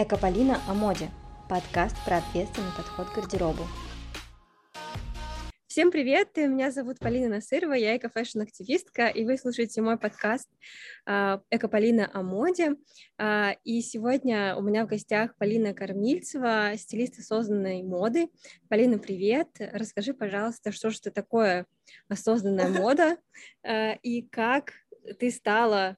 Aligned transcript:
Экополина 0.00 0.62
о 0.68 0.74
моде. 0.74 1.10
Подкаст 1.48 1.96
про 2.04 2.18
ответственный 2.18 2.70
подход 2.76 3.08
к 3.08 3.16
гардеробу. 3.16 3.64
Всем 5.66 5.90
привет, 5.90 6.36
меня 6.36 6.70
зовут 6.70 7.00
Полина 7.00 7.28
Насырова, 7.28 7.72
я 7.72 7.96
эко-фэшн-активистка, 7.96 9.08
и 9.08 9.24
вы 9.24 9.36
слушаете 9.36 9.82
мой 9.82 9.98
подкаст 9.98 10.48
а, 11.04 11.40
«Эко-Полина 11.50 12.08
о 12.14 12.22
моде». 12.22 12.76
А, 13.18 13.56
и 13.64 13.80
сегодня 13.80 14.54
у 14.54 14.62
меня 14.62 14.86
в 14.86 14.88
гостях 14.88 15.34
Полина 15.36 15.74
Кормильцева, 15.74 16.74
стилист 16.76 17.18
осознанной 17.18 17.82
моды. 17.82 18.28
Полина, 18.68 19.00
привет! 19.00 19.48
Расскажи, 19.58 20.14
пожалуйста, 20.14 20.70
что 20.70 20.90
же 20.90 20.98
это 21.00 21.10
такое 21.10 21.66
осознанная 22.08 22.68
мода 22.68 23.16
а, 23.64 23.94
и 24.04 24.22
как 24.22 24.74
ты 25.18 25.32
стала 25.32 25.96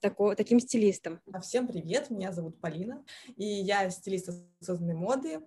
тако, 0.00 0.34
таким 0.34 0.60
стилистом. 0.60 1.20
Всем 1.42 1.66
привет, 1.66 2.10
меня 2.10 2.32
зовут 2.32 2.60
Полина, 2.60 3.04
и 3.36 3.44
я 3.44 3.90
стилист 3.90 4.30
осознанной 4.60 4.94
моды, 4.94 5.40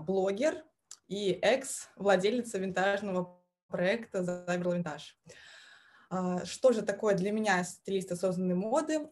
блогер 0.00 0.64
и 1.08 1.30
экс-владелица 1.30 2.58
винтажного 2.58 3.40
проекта 3.68 4.22
Заберла 4.22 4.74
Винтаж. 4.74 5.18
Что 6.44 6.72
же 6.72 6.82
такое 6.82 7.14
для 7.14 7.30
меня 7.30 7.62
стилист 7.62 8.10
осознанной 8.12 8.56
моды? 8.56 9.08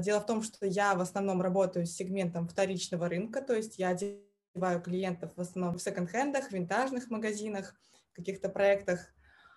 Дело 0.00 0.20
в 0.20 0.26
том, 0.26 0.42
что 0.42 0.66
я 0.66 0.94
в 0.94 1.00
основном 1.00 1.40
работаю 1.40 1.86
с 1.86 1.92
сегментом 1.92 2.46
вторичного 2.46 3.08
рынка, 3.08 3.40
то 3.40 3.54
есть 3.54 3.78
я 3.78 3.88
одеваю 3.88 4.82
клиентов 4.82 5.32
в 5.34 5.40
основном 5.40 5.78
в 5.78 5.82
секонд-хендах, 5.82 6.52
винтажных 6.52 7.10
магазинах, 7.10 7.74
каких-то 8.12 8.48
проектах, 8.48 9.12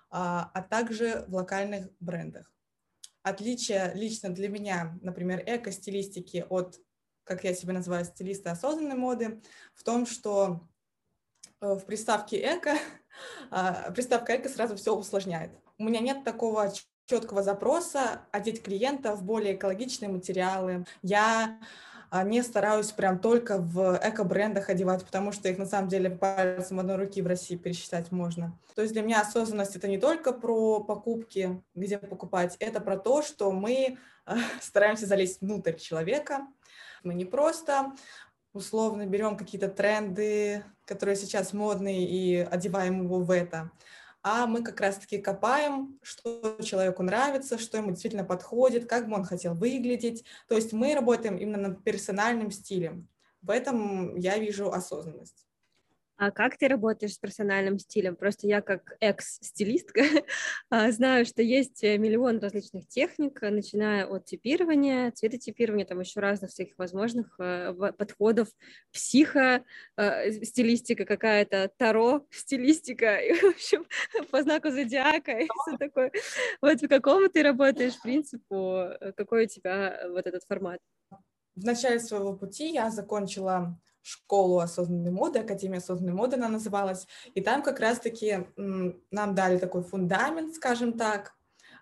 а 0.10 0.62
также 0.70 1.26
в 1.28 1.36
локальных 1.36 1.90
брендах. 2.00 2.52
Отличие 3.28 3.92
лично 3.94 4.30
для 4.30 4.48
меня, 4.48 4.98
например, 5.02 5.44
эко-стилистики 5.46 6.46
от, 6.50 6.80
как 7.24 7.44
я 7.44 7.54
себя 7.54 7.74
называю, 7.74 8.06
стилиста 8.06 8.52
осознанной 8.52 8.96
моды, 8.96 9.42
в 9.74 9.84
том, 9.84 10.06
что 10.06 10.62
э, 11.60 11.74
в 11.74 11.86
приставке 11.86 12.38
эко, 12.40 12.78
а, 13.52 13.92
приставка 13.92 14.38
эко 14.38 14.48
сразу 14.48 14.78
все 14.78 14.96
усложняет. 14.96 15.52
У 15.78 15.84
меня 15.84 16.00
нет 16.00 16.24
такого 16.24 16.72
четкого 17.06 17.44
запроса 17.44 18.22
одеть 18.32 18.64
клиента 18.64 19.16
в 19.16 19.24
более 19.24 19.56
экологичные 19.56 20.10
материалы. 20.10 20.86
Я 21.02 21.60
не 22.12 22.42
стараюсь 22.42 22.92
прям 22.92 23.20
только 23.20 23.58
в 23.58 24.00
эко-брендах 24.02 24.70
одевать, 24.70 25.06
потому 25.06 25.32
что 25.32 25.50
их 25.50 25.58
на 25.58 25.66
самом 25.66 25.90
деле 25.90 26.10
пальцем 26.10 26.80
одной 26.80 26.96
руки 26.96 27.22
в 27.22 27.28
России 27.28 27.56
пересчитать 27.56 28.12
можно. 28.12 28.58
То 28.76 28.82
есть 28.82 28.94
для 28.94 29.02
меня 29.02 29.22
осознанность 29.22 29.76
это 29.76 29.88
не 29.88 29.98
только 29.98 30.32
про 30.32 30.84
покупки, 30.84 31.62
где 31.76 31.98
покупать, 31.98 32.56
это 32.60 32.80
про 32.80 32.98
то, 32.98 33.22
что 33.22 33.52
мы 33.52 33.98
а, 34.26 34.38
стараемся 34.62 35.06
залезть 35.06 35.42
внутрь 35.42 35.74
человека. 35.74 36.48
Мы 37.04 37.14
не 37.14 37.26
просто 37.26 37.94
условно 38.54 39.06
берем 39.06 39.38
какие-то 39.38 39.68
тренды, 39.68 40.64
которые 40.86 41.16
сейчас 41.16 41.54
модные, 41.54 42.08
и 42.08 42.38
одеваем 42.38 43.04
его 43.04 43.20
в 43.20 43.32
это, 43.32 43.72
а 44.30 44.46
мы 44.46 44.62
как 44.62 44.82
раз-таки 44.82 45.20
копаем, 45.20 45.98
что 46.04 46.58
человеку 46.62 47.02
нравится, 47.02 47.58
что 47.58 47.78
ему 47.78 47.92
действительно 47.92 48.26
подходит, 48.26 48.86
как 48.86 49.08
бы 49.08 49.16
он 49.16 49.24
хотел 49.24 49.54
выглядеть. 49.54 50.26
То 50.50 50.56
есть 50.56 50.74
мы 50.74 50.94
работаем 50.94 51.38
именно 51.38 51.70
над 51.70 51.84
персональным 51.86 52.52
стилем. 52.52 53.08
В 53.42 53.50
этом 53.50 54.18
я 54.18 54.38
вижу 54.38 54.70
осознанность. 54.70 55.47
А 56.18 56.32
как 56.32 56.58
ты 56.58 56.68
работаешь 56.68 57.14
с 57.14 57.20
персональным 57.20 57.78
стилем? 57.78 58.16
Просто 58.16 58.48
я 58.48 58.62
как 58.62 58.98
экс-стилистка 59.00 60.02
а, 60.72 60.92
знаю, 60.92 61.26
что 61.28 61.44
есть 61.44 61.84
э, 61.84 61.98
миллион 62.00 62.40
различных 62.40 62.88
техник, 62.88 63.40
начиная 63.42 64.08
от 64.08 64.26
типирования, 64.26 65.12
цветотипирования, 65.12 65.86
там 65.86 66.00
еще 66.00 66.20
разных 66.20 66.50
всяких 66.50 66.76
возможных 66.80 67.40
э, 67.40 67.72
подходов, 67.96 68.48
психо, 68.92 69.64
э, 69.96 70.32
стилистика 70.44 71.06
какая-то, 71.06 71.72
таро, 71.78 72.26
стилистика, 72.32 73.18
и, 73.18 73.34
в 73.34 73.44
общем, 73.44 73.86
по 74.32 74.42
знаку 74.42 74.72
зодиака 74.72 75.34
и 75.34 75.48
все 75.68 75.78
такое. 75.78 76.12
Вот 76.62 76.82
по 76.82 76.88
какому 76.88 77.30
ты 77.30 77.44
работаешь 77.44 78.02
принципу, 78.02 78.88
какой 79.16 79.46
у 79.46 79.48
тебя 79.48 80.02
вот 80.10 80.26
этот 80.26 80.44
формат? 80.48 80.80
В 81.56 81.64
начале 81.64 82.00
своего 82.00 82.36
пути 82.36 82.72
я 82.72 82.90
закончила 82.90 83.80
школу 84.08 84.60
осознанной 84.60 85.12
моды, 85.12 85.40
Академия 85.40 85.78
осознанной 85.78 86.14
моды 86.14 86.38
она 86.38 86.50
называлась, 86.50 87.08
и 87.34 87.42
там 87.42 87.62
как 87.62 87.80
раз-таки 87.80 88.48
нам 88.56 89.36
дали 89.36 89.58
такой 89.58 89.84
фундамент, 89.84 90.56
скажем 90.56 90.94
так, 90.94 91.38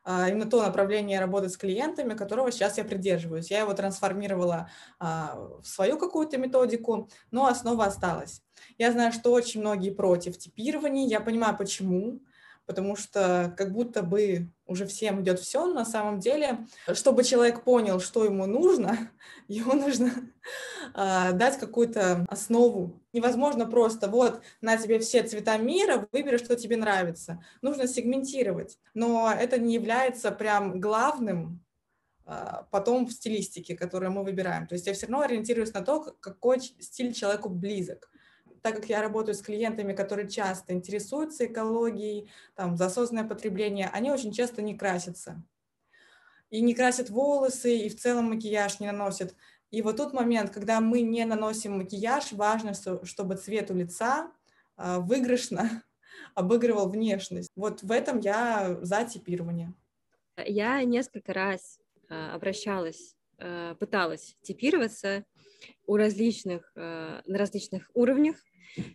а, 0.08 0.30
именно 0.30 0.46
то 0.46 0.62
направление 0.62 1.20
работы 1.20 1.50
с 1.50 1.58
клиентами, 1.58 2.14
которого 2.14 2.52
сейчас 2.52 2.78
я 2.78 2.86
придерживаюсь. 2.86 3.50
Я 3.50 3.62
его 3.62 3.74
трансформировала 3.74 4.70
а, 5.00 5.36
в 5.62 5.66
свою 5.66 5.98
какую-то 5.98 6.38
методику, 6.38 7.10
но 7.32 7.48
основа 7.48 7.86
осталась. 7.86 8.44
Я 8.78 8.92
знаю, 8.92 9.12
что 9.12 9.32
очень 9.32 9.62
многие 9.62 9.90
против 9.90 10.38
типирования, 10.38 11.08
я 11.08 11.22
понимаю, 11.22 11.58
почему, 11.58 12.22
потому 12.68 12.96
что 12.96 13.54
как 13.58 13.72
будто 13.74 14.04
бы 14.04 14.52
уже 14.68 14.86
всем 14.86 15.22
идет 15.22 15.40
все, 15.40 15.66
на 15.66 15.86
самом 15.86 16.20
деле, 16.20 16.66
чтобы 16.94 17.24
человек 17.24 17.64
понял, 17.64 18.00
что 18.00 18.26
ему 18.26 18.46
нужно, 18.46 19.12
ему 19.48 19.74
нужно 19.74 20.12
э, 20.96 21.32
дать 21.34 21.60
какую-то 21.60 22.26
основу. 22.30 23.02
Невозможно 23.14 23.66
просто 23.66 24.08
вот 24.10 24.42
на 24.62 24.78
тебе 24.78 25.00
все 25.00 25.24
цвета 25.24 25.58
мира, 25.58 26.08
выбери, 26.12 26.38
что 26.38 26.56
тебе 26.56 26.78
нравится. 26.78 27.44
Нужно 27.62 27.88
сегментировать, 27.88 28.80
но 28.94 29.32
это 29.32 29.60
не 29.60 29.74
является 29.76 30.32
прям 30.32 30.80
главным 30.80 31.64
э, 32.26 32.64
потом 32.72 33.06
в 33.06 33.12
стилистике, 33.12 33.76
которую 33.76 34.12
мы 34.12 34.24
выбираем. 34.24 34.68
То 34.68 34.74
есть 34.74 34.88
я 34.88 34.94
все 34.94 35.06
равно 35.08 35.22
ориентируюсь 35.22 35.74
на 35.74 35.82
то, 35.82 36.16
какой 36.20 36.60
стиль 36.60 37.14
человеку 37.14 37.50
близок 37.50 38.10
так 38.66 38.78
как 38.78 38.90
я 38.90 39.04
работаю 39.04 39.36
с 39.36 39.44
клиентами, 39.44 39.94
которые 39.94 40.28
часто 40.28 40.74
интересуются 40.74 41.46
экологией, 41.46 42.32
там, 42.56 42.78
за 42.78 42.88
осознанное 42.88 43.30
потребление, 43.30 43.92
они 43.94 44.10
очень 44.10 44.32
часто 44.32 44.64
не 44.64 44.76
красятся. 44.76 45.40
И 46.50 46.62
не 46.62 46.74
красят 46.74 47.12
волосы, 47.12 47.78
и 47.78 47.90
в 47.90 47.96
целом 47.96 48.32
макияж 48.32 48.80
не 48.80 48.88
наносят. 48.88 49.36
И 49.70 49.84
вот 49.84 49.98
тот 49.98 50.14
момент, 50.14 50.50
когда 50.50 50.82
мы 50.82 51.02
не 51.02 51.24
наносим 51.26 51.78
макияж, 51.78 52.32
важно, 52.32 52.74
чтобы 53.04 53.36
цвет 53.36 53.70
у 53.70 53.76
лица 53.76 54.32
э, 54.78 54.98
выигрышно 54.98 55.84
обыгрывал 56.34 56.90
внешность. 56.90 57.52
Вот 57.56 57.84
в 57.84 57.92
этом 57.92 58.18
я 58.20 58.80
за 58.82 59.06
типирование. 59.06 59.76
Я 60.44 60.84
несколько 60.86 61.34
раз 61.34 61.80
э, 62.10 62.32
обращалась, 62.32 63.16
э, 63.38 63.76
пыталась 63.80 64.36
типироваться 64.42 65.24
у 65.88 65.98
различных, 65.98 66.72
на 66.76 67.22
различных 67.26 67.90
уровнях, 67.94 68.38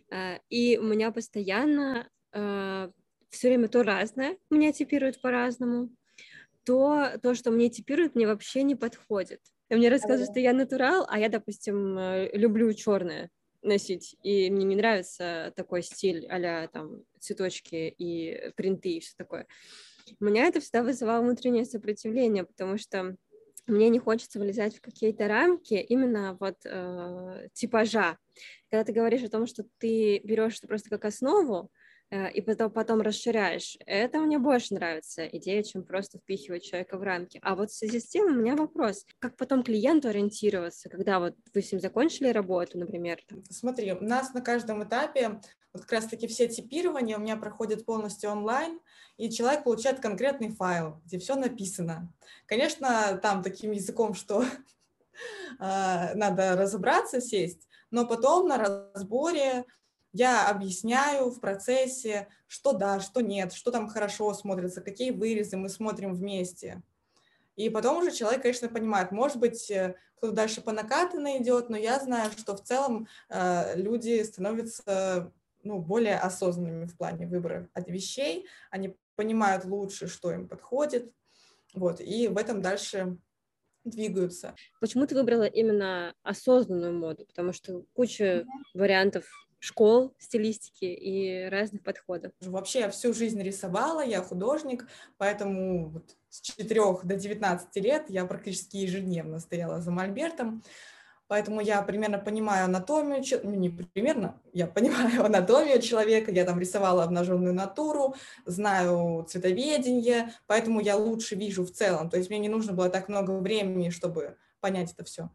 Э, 0.09 0.37
и 0.49 0.77
у 0.77 0.83
меня 0.83 1.11
постоянно 1.11 2.09
э, 2.33 2.89
все 3.29 3.47
время 3.47 3.67
то 3.67 3.83
разное, 3.83 4.37
меня 4.49 4.71
типируют 4.71 5.21
по-разному, 5.21 5.89
то 6.63 7.17
то, 7.21 7.33
что 7.33 7.51
мне 7.51 7.69
типируют, 7.69 8.15
мне 8.15 8.27
вообще 8.27 8.63
не 8.63 8.75
подходит. 8.75 9.41
И 9.69 9.75
мне 9.75 9.89
рассказывают, 9.89 10.31
что 10.31 10.39
я 10.39 10.53
натурал, 10.53 11.05
а 11.09 11.17
я, 11.17 11.29
допустим, 11.29 11.97
э, 11.97 12.29
люблю 12.33 12.71
черное 12.73 13.29
носить, 13.63 14.15
и 14.23 14.49
мне 14.49 14.65
не 14.65 14.75
нравится 14.75 15.53
такой 15.55 15.83
стиль 15.83 16.25
а 16.25 16.67
там 16.69 17.03
цветочки 17.19 17.93
и 17.95 18.51
принты 18.55 18.93
и 18.93 18.99
все 18.99 19.13
такое. 19.15 19.45
У 20.19 20.25
меня 20.25 20.47
это 20.47 20.59
всегда 20.59 20.81
вызывало 20.81 21.21
внутреннее 21.21 21.65
сопротивление, 21.65 22.43
потому 22.43 22.79
что 22.79 23.15
мне 23.71 23.89
не 23.89 23.99
хочется 23.99 24.39
вылезать 24.39 24.75
в 24.75 24.81
какие-то 24.81 25.27
рамки 25.27 25.73
именно 25.73 26.37
вот 26.39 26.57
э, 26.65 27.47
типажа. 27.53 28.17
Когда 28.69 28.83
ты 28.83 28.93
говоришь 28.93 29.23
о 29.23 29.29
том, 29.29 29.47
что 29.47 29.63
ты 29.79 30.19
берешь 30.19 30.57
это 30.57 30.67
просто 30.67 30.89
как 30.89 31.05
основу, 31.05 31.71
э, 32.09 32.31
и 32.31 32.41
потом, 32.41 32.71
потом 32.71 33.01
расширяешь. 33.01 33.77
Это 33.85 34.19
мне 34.19 34.37
больше 34.37 34.73
нравится 34.75 35.25
идея, 35.27 35.63
чем 35.63 35.83
просто 35.83 36.19
впихивать 36.19 36.63
человека 36.63 36.97
в 36.97 37.03
рамки. 37.03 37.39
А 37.41 37.55
вот 37.55 37.71
в 37.71 37.75
связи 37.75 37.99
с 37.99 38.07
тем 38.07 38.25
у 38.27 38.35
меня 38.35 38.55
вопрос, 38.55 39.05
как 39.19 39.37
потом 39.37 39.63
клиенту 39.63 40.09
ориентироваться, 40.09 40.89
когда 40.89 41.19
вот 41.19 41.35
вы 41.53 41.61
с 41.61 41.71
ним 41.71 41.81
закончили 41.81 42.27
работу, 42.29 42.77
например? 42.77 43.19
Смотри, 43.49 43.93
у 43.93 44.03
нас 44.03 44.33
на 44.33 44.41
каждом 44.41 44.83
этапе 44.83 45.39
вот 45.73 45.83
как 45.83 45.93
раз-таки 45.93 46.27
все 46.27 46.47
типирования 46.47 47.17
у 47.17 47.21
меня 47.21 47.37
проходят 47.37 47.85
полностью 47.85 48.29
онлайн, 48.29 48.79
и 49.17 49.29
человек 49.29 49.63
получает 49.63 49.99
конкретный 49.99 50.49
файл, 50.49 51.01
где 51.05 51.19
все 51.19 51.35
написано. 51.35 52.11
Конечно, 52.45 53.19
там 53.21 53.43
таким 53.43 53.71
языком, 53.71 54.13
что 54.13 54.43
а, 55.59 56.13
надо 56.15 56.55
разобраться, 56.55 57.21
сесть, 57.21 57.67
но 57.89 58.05
потом 58.05 58.47
на 58.47 58.57
разборе 58.57 59.65
я 60.13 60.49
объясняю 60.49 61.29
в 61.29 61.39
процессе, 61.39 62.27
что 62.47 62.73
да, 62.73 62.99
что 62.99 63.21
нет, 63.21 63.53
что 63.53 63.71
там 63.71 63.87
хорошо 63.87 64.33
смотрится, 64.33 64.81
какие 64.81 65.11
вырезы 65.11 65.55
мы 65.55 65.69
смотрим 65.69 66.13
вместе. 66.13 66.81
И 67.55 67.69
потом 67.69 67.97
уже 67.97 68.11
человек, 68.11 68.41
конечно, 68.41 68.67
понимает, 68.67 69.11
может 69.11 69.37
быть, 69.37 69.69
э, 69.71 69.95
кто-то 70.15 70.33
дальше 70.33 70.61
по 70.61 70.71
накатанной 70.71 71.41
идет, 71.41 71.69
но 71.69 71.77
я 71.77 71.99
знаю, 71.99 72.31
что 72.37 72.55
в 72.55 72.63
целом 72.63 73.07
э, 73.29 73.75
люди 73.75 74.21
становятся 74.23 75.31
ну, 75.63 75.79
более 75.79 76.17
осознанными 76.17 76.85
в 76.85 76.97
плане 76.97 77.27
выбора 77.27 77.69
вещей, 77.87 78.47
они 78.69 78.95
понимают 79.15 79.65
лучше, 79.65 80.07
что 80.07 80.31
им 80.31 80.47
подходит, 80.47 81.11
вот, 81.73 82.01
и 82.01 82.27
в 82.27 82.37
этом 82.37 82.61
дальше 82.61 83.17
двигаются. 83.83 84.55
Почему 84.79 85.07
ты 85.07 85.15
выбрала 85.15 85.45
именно 85.45 86.13
осознанную 86.23 86.93
моду? 86.93 87.25
Потому 87.25 87.53
что 87.53 87.85
куча 87.93 88.45
вариантов 88.73 89.25
школ, 89.59 90.15
стилистики 90.17 90.85
и 90.85 91.47
разных 91.47 91.83
подходов. 91.83 92.31
Вообще 92.41 92.79
я 92.79 92.89
всю 92.89 93.13
жизнь 93.13 93.41
рисовала, 93.41 94.03
я 94.03 94.21
художник, 94.21 94.87
поэтому 95.17 95.89
вот 95.89 96.15
с 96.29 96.41
4 96.41 96.81
до 97.03 97.15
19 97.15 97.75
лет 97.77 98.09
я 98.09 98.25
практически 98.25 98.77
ежедневно 98.77 99.39
стояла 99.39 99.79
за 99.79 99.91
мольбертом, 99.91 100.63
поэтому 101.31 101.61
я 101.61 101.81
примерно 101.81 102.19
понимаю 102.19 102.65
анатомию, 102.65 103.23
ну 103.43 103.51
не 103.51 103.69
примерно, 103.69 104.35
я 104.51 104.67
понимаю 104.67 105.23
анатомию 105.25 105.81
человека, 105.81 106.29
я 106.29 106.43
там 106.43 106.59
рисовала 106.59 107.05
обнаженную 107.05 107.53
натуру, 107.53 108.15
знаю 108.45 109.25
цветоведение, 109.29 110.33
поэтому 110.45 110.81
я 110.81 110.97
лучше 110.97 111.35
вижу 111.35 111.63
в 111.63 111.71
целом, 111.71 112.09
то 112.09 112.17
есть 112.17 112.29
мне 112.29 112.39
не 112.39 112.49
нужно 112.49 112.73
было 112.73 112.89
так 112.89 113.07
много 113.07 113.31
времени, 113.31 113.91
чтобы 113.91 114.35
понять 114.59 114.91
это 114.91 115.05
все. 115.05 115.29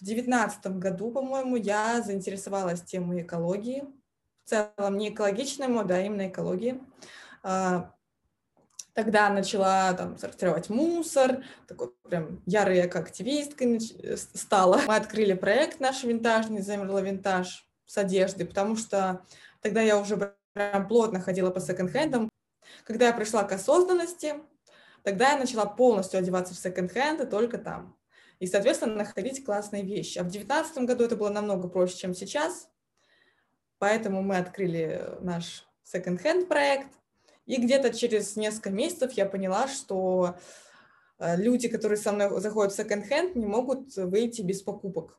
В 0.00 0.04
девятнадцатом 0.04 0.80
году, 0.80 1.12
по-моему, 1.12 1.56
я 1.56 2.00
заинтересовалась 2.00 2.80
темой 2.80 3.20
экологии. 3.20 3.84
В 4.46 4.48
целом 4.48 4.96
не 4.96 5.10
экологичной 5.10 5.68
моды, 5.68 5.92
а 5.92 6.00
именно 6.00 6.28
экологии. 6.28 6.80
Тогда 8.94 9.30
начала 9.30 9.92
там 9.94 10.18
сортировать 10.18 10.68
мусор, 10.68 11.42
такой 11.66 11.92
прям 12.08 12.42
ярой 12.44 12.82
активисткой 12.82 13.80
стала. 14.16 14.80
Мы 14.86 14.96
открыли 14.96 15.32
проект 15.32 15.80
наш 15.80 16.04
винтажный, 16.04 16.60
замерла 16.60 17.00
винтаж 17.00 17.66
с 17.86 17.96
одеждой, 17.96 18.46
потому 18.46 18.76
что 18.76 19.24
тогда 19.62 19.80
я 19.80 19.98
уже 19.98 20.34
прям 20.52 20.88
плотно 20.88 21.20
ходила 21.20 21.50
по 21.50 21.60
секонд-хендам. 21.60 22.28
Когда 22.84 23.06
я 23.06 23.12
пришла 23.14 23.44
к 23.44 23.52
осознанности, 23.52 24.34
тогда 25.02 25.32
я 25.32 25.38
начала 25.38 25.64
полностью 25.64 26.18
одеваться 26.18 26.54
в 26.54 26.58
секонд-хенды 26.58 27.26
только 27.26 27.56
там 27.56 27.96
и, 28.40 28.46
соответственно, 28.46 28.96
находить 28.96 29.44
классные 29.44 29.84
вещи. 29.84 30.18
А 30.18 30.22
в 30.22 30.30
2019 30.30 30.78
году 30.78 31.04
это 31.04 31.16
было 31.16 31.30
намного 31.30 31.68
проще, 31.68 31.96
чем 31.96 32.12
сейчас, 32.12 32.68
поэтому 33.78 34.20
мы 34.20 34.36
открыли 34.36 35.16
наш 35.20 35.66
second-hand 35.84 36.46
проект, 36.46 36.88
и 37.46 37.56
где-то 37.56 37.92
через 37.92 38.36
несколько 38.36 38.70
месяцев 38.70 39.12
я 39.12 39.26
поняла, 39.26 39.68
что 39.68 40.36
э, 41.18 41.36
люди, 41.36 41.68
которые 41.68 41.98
со 41.98 42.12
мной 42.12 42.40
заходят 42.40 42.72
в 42.72 42.78
second-hand, 42.78 43.32
не 43.34 43.46
могут 43.46 43.96
выйти 43.96 44.42
без 44.42 44.62
покупок. 44.62 45.18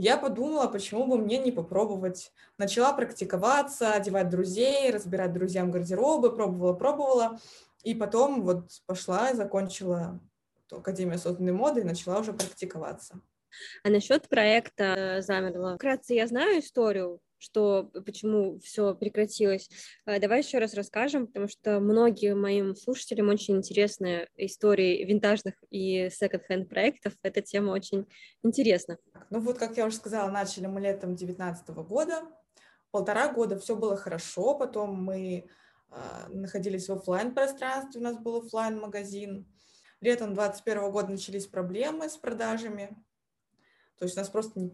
Я 0.00 0.16
подумала, 0.16 0.68
почему 0.68 1.06
бы 1.06 1.18
мне 1.18 1.38
не 1.38 1.50
попробовать. 1.50 2.32
Начала 2.56 2.92
практиковаться, 2.92 3.94
одевать 3.94 4.28
друзей, 4.28 4.92
разбирать 4.92 5.32
друзьям 5.32 5.72
гардеробы, 5.72 6.34
пробовала, 6.36 6.72
пробовала. 6.72 7.40
И 7.82 7.94
потом 7.96 8.42
вот 8.42 8.70
пошла 8.86 9.30
и 9.30 9.34
закончила 9.34 10.20
Академия 10.70 11.14
осознанной 11.14 11.52
моды 11.52 11.80
и 11.80 11.84
начала 11.84 12.20
уже 12.20 12.32
практиковаться. 12.32 13.20
А 13.82 13.90
насчет 13.90 14.28
проекта 14.28 15.20
замерла. 15.20 15.74
Вкратце 15.74 16.14
я 16.14 16.26
знаю 16.26 16.60
историю, 16.60 17.20
что 17.38 17.90
почему 18.04 18.58
все 18.60 18.94
прекратилось. 18.94 19.68
А, 20.04 20.18
давай 20.18 20.40
еще 20.40 20.58
раз 20.58 20.74
расскажем, 20.74 21.26
потому 21.26 21.48
что 21.48 21.80
многим 21.80 22.40
моим 22.40 22.74
слушателям 22.74 23.28
очень 23.28 23.56
интересны 23.56 24.28
истории 24.36 25.04
винтажных 25.04 25.54
и 25.70 26.10
секонд-хенд 26.10 26.68
проектов. 26.68 27.14
Эта 27.22 27.40
тема 27.42 27.70
очень 27.70 28.06
интересна. 28.42 28.98
Ну 29.30 29.40
вот, 29.40 29.58
как 29.58 29.76
я 29.76 29.86
уже 29.86 29.96
сказала, 29.96 30.30
начали 30.30 30.66
мы 30.66 30.80
летом 30.80 31.16
2019 31.16 31.68
года. 31.88 32.22
Полтора 32.90 33.32
года 33.32 33.58
все 33.58 33.76
было 33.76 33.96
хорошо, 33.96 34.54
потом 34.54 35.02
мы 35.02 35.46
э, 35.90 36.28
находились 36.28 36.88
в 36.88 36.92
офлайн 36.92 37.34
пространстве, 37.34 38.00
у 38.00 38.04
нас 38.04 38.18
был 38.18 38.36
офлайн 38.36 38.78
магазин 38.78 39.46
Летом 40.00 40.34
2021 40.34 40.92
года 40.92 41.08
начались 41.08 41.46
проблемы 41.46 42.08
с 42.08 42.16
продажами. 42.16 42.96
То 43.98 44.04
есть 44.04 44.16
нас 44.16 44.28
просто 44.28 44.70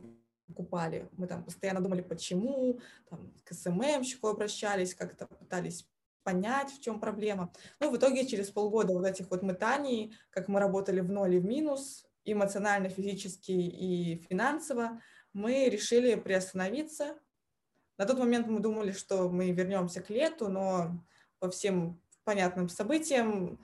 покупали. 0.46 1.08
Мы 1.17 1.26
там 1.26 1.44
постоянно 1.44 1.81
думали, 1.81 2.02
почему, 2.02 2.81
там, 3.08 3.32
к 3.44 3.52
СММщику 3.52 4.29
обращались, 4.29 4.94
как-то 4.94 5.26
пытались 5.26 5.87
понять, 6.23 6.70
в 6.73 6.81
чем 6.81 7.00
проблема. 7.00 7.52
Ну, 7.81 7.91
в 7.91 7.96
итоге 7.96 8.26
через 8.26 8.50
полгода 8.50 8.94
вот 8.94 9.06
этих 9.06 9.31
вот 9.31 9.43
метаний, 9.43 10.17
как 10.31 10.49
мы 10.49 10.58
работали 10.61 11.00
в 11.00 11.11
ноль 11.11 11.35
и 11.35 11.38
в 11.38 11.44
минус, 11.44 12.06
эмоционально, 12.25 12.88
физически 12.88 13.52
и 13.52 14.25
финансово, 14.29 15.00
мы 15.32 15.69
решили 15.69 16.14
приостановиться. 16.14 17.19
На 17.99 18.06
тот 18.06 18.19
момент 18.19 18.47
мы 18.49 18.61
думали, 18.61 18.93
что 18.93 19.29
мы 19.29 19.50
вернемся 19.52 20.00
к 20.00 20.11
лету, 20.11 20.49
но 20.49 20.93
по 21.38 21.50
всем 21.50 22.00
понятным 22.25 22.69
событиям 22.69 23.58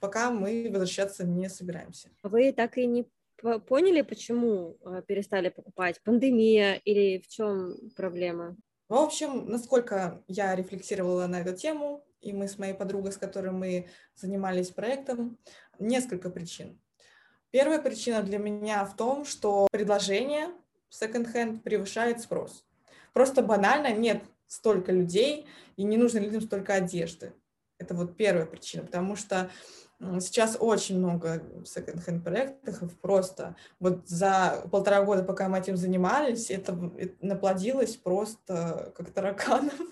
пока 0.00 0.30
мы 0.30 0.68
возвращаться 0.70 1.26
не 1.26 1.48
собираемся. 1.48 2.10
Вы 2.22 2.52
так 2.52 2.78
и 2.78 2.86
не 2.86 3.06
поняли, 3.66 4.02
почему 4.02 4.76
э, 4.84 5.02
перестали 5.06 5.48
покупать? 5.48 6.00
Пандемия 6.02 6.74
или 6.84 7.18
в 7.18 7.28
чем 7.28 7.76
проблема? 7.96 8.56
В 8.88 8.94
общем, 8.94 9.48
насколько 9.48 10.22
я 10.28 10.54
рефлексировала 10.54 11.26
на 11.26 11.40
эту 11.40 11.56
тему, 11.56 12.04
и 12.20 12.32
мы 12.32 12.48
с 12.48 12.58
моей 12.58 12.74
подругой, 12.74 13.12
с 13.12 13.16
которой 13.16 13.52
мы 13.52 13.88
занимались 14.14 14.70
проектом, 14.70 15.38
несколько 15.78 16.30
причин. 16.30 16.80
Первая 17.50 17.80
причина 17.80 18.22
для 18.22 18.38
меня 18.38 18.84
в 18.84 18.96
том, 18.96 19.24
что 19.24 19.68
предложение 19.70 20.48
second-hand 20.90 21.60
превышает 21.60 22.20
спрос. 22.20 22.64
Просто 23.12 23.42
банально 23.42 23.92
нет 23.92 24.22
столько 24.46 24.92
людей, 24.92 25.46
и 25.76 25.84
не 25.84 25.96
нужно 25.96 26.18
людям 26.18 26.40
столько 26.40 26.74
одежды. 26.74 27.32
Это 27.78 27.94
вот 27.94 28.16
первая 28.16 28.46
причина, 28.46 28.84
потому 28.84 29.16
что 29.16 29.50
сейчас 29.98 30.56
очень 30.60 30.98
много 30.98 31.42
секонд-хенд 31.64 32.22
проектов, 32.22 32.98
просто 33.00 33.56
вот 33.80 34.06
за 34.08 34.66
полтора 34.70 35.02
года, 35.02 35.22
пока 35.22 35.48
мы 35.48 35.58
этим 35.58 35.76
занимались, 35.76 36.50
это, 36.50 36.92
это 36.98 37.14
наплодилось 37.24 37.96
просто 37.96 38.92
как 38.96 39.10
тараканов. 39.10 39.74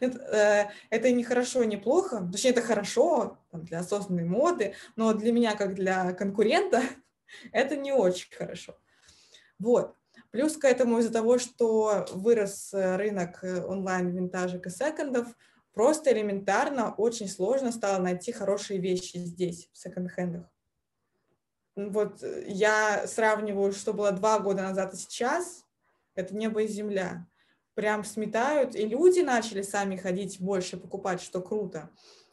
Это, 0.00 0.18
э, 0.18 0.70
это 0.90 1.10
не 1.10 1.24
хорошо, 1.24 1.64
не 1.64 1.76
плохо, 1.76 2.26
точнее, 2.32 2.50
это 2.50 2.62
хорошо 2.62 3.38
для 3.52 3.80
осознанной 3.80 4.24
моды, 4.24 4.74
но 4.94 5.12
для 5.12 5.32
меня, 5.32 5.56
как 5.56 5.74
для 5.74 6.12
конкурента, 6.12 6.82
это 7.52 7.76
не 7.76 7.92
очень 7.92 8.32
хорошо. 8.32 8.78
Вот. 9.58 9.96
Плюс 10.30 10.56
к 10.56 10.64
этому 10.64 11.00
из-за 11.00 11.12
того, 11.12 11.38
что 11.38 12.06
вырос 12.12 12.72
э, 12.72 12.96
рынок 12.96 13.42
э, 13.42 13.64
онлайн-винтажек 13.64 14.66
и 14.66 14.70
секондов, 14.70 15.26
Просто 15.76 16.10
элементарно 16.10 16.94
очень 16.94 17.28
сложно 17.28 17.70
стало 17.70 18.00
найти 18.02 18.32
хорошие 18.32 18.80
вещи 18.80 19.18
здесь, 19.18 19.68
в 19.74 19.76
секонд-хендах. 19.76 20.46
Вот 21.74 22.22
э, 22.22 22.44
я 22.48 23.06
сравниваю, 23.06 23.72
что 23.72 23.92
было 23.92 24.10
два 24.10 24.38
года 24.38 24.62
назад 24.62 24.94
и 24.94 24.96
сейчас, 24.96 25.66
это 26.14 26.34
небо 26.34 26.62
и 26.62 26.66
земля. 26.66 27.26
Прям 27.74 28.04
сметают, 28.04 28.74
и 28.74 28.86
люди 28.86 29.20
начали 29.20 29.60
сами 29.60 29.96
ходить 29.96 30.40
больше, 30.40 30.78
покупать, 30.78 31.20
что 31.20 31.42
круто. 31.42 31.90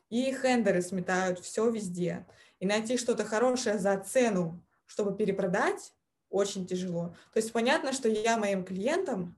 И 0.10 0.34
хендеры 0.34 0.82
сметают 0.82 1.40
все 1.40 1.70
везде. 1.70 2.26
И 2.62 2.66
найти 2.66 2.98
что-то 2.98 3.26
хорошее 3.26 3.78
за 3.78 3.98
цену, 3.98 4.64
чтобы 4.86 5.18
перепродать, 5.18 5.94
очень 6.30 6.66
тяжело. 6.66 7.14
То 7.34 7.40
есть 7.40 7.52
понятно, 7.52 7.92
что 7.92 8.08
я 8.08 8.38
моим 8.38 8.64
клиентам 8.64 9.38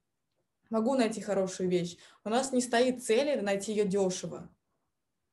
могу 0.69 0.95
найти 0.95 1.21
хорошую 1.21 1.69
вещь. 1.69 1.97
У 2.23 2.29
нас 2.29 2.51
не 2.51 2.61
стоит 2.61 3.03
цели 3.03 3.39
найти 3.41 3.71
ее 3.71 3.85
дешево. 3.85 4.49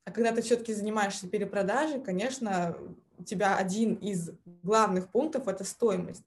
А 0.05 0.11
когда 0.11 0.33
ты 0.33 0.43
все-таки 0.43 0.75
занимаешься 0.75 1.29
перепродажей, 1.29 2.01
конечно, 2.01 2.77
у 3.19 3.25
тебя 3.25 3.57
один 3.57 3.95
из 3.95 4.31
главных 4.63 5.11
пунктов– 5.11 5.47
это 5.49 5.65
стоимость. 5.65 6.25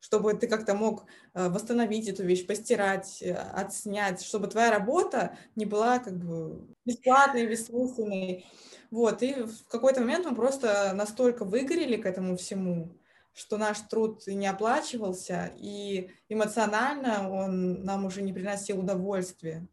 Чтобы 0.00 0.34
ты 0.34 0.48
как-то 0.48 0.74
мог 0.74 1.04
э, 1.34 1.48
восстановить 1.48 2.08
эту 2.08 2.24
вещь, 2.24 2.46
постирать, 2.46 3.22
э, 3.22 3.34
отснять, 3.34 4.22
чтобы 4.22 4.48
твоя 4.48 4.70
работа 4.70 5.36
не 5.54 5.64
была 5.64 6.00
как 6.00 6.16
бы 6.16 6.66
бесплатной, 6.84 7.46
бессмысленной. 7.46 8.44
Вот, 8.90 9.22
и 9.22 9.34
в 9.34 9.64
какой-то 9.68 10.00
момент 10.00 10.26
мы 10.26 10.34
просто 10.34 10.92
настолько 10.94 11.44
выгорели 11.44 11.96
к 11.96 12.06
этому 12.06 12.36
всему, 12.36 12.90
что 13.34 13.56
наш 13.56 13.80
труд 13.80 14.26
не 14.26 14.46
оплачивался, 14.46 15.52
и 15.56 16.10
эмоционально 16.28 17.30
он 17.30 17.84
нам 17.84 18.04
уже 18.04 18.22
не 18.22 18.32
приносил 18.32 18.80
удовольствия. 18.80 19.66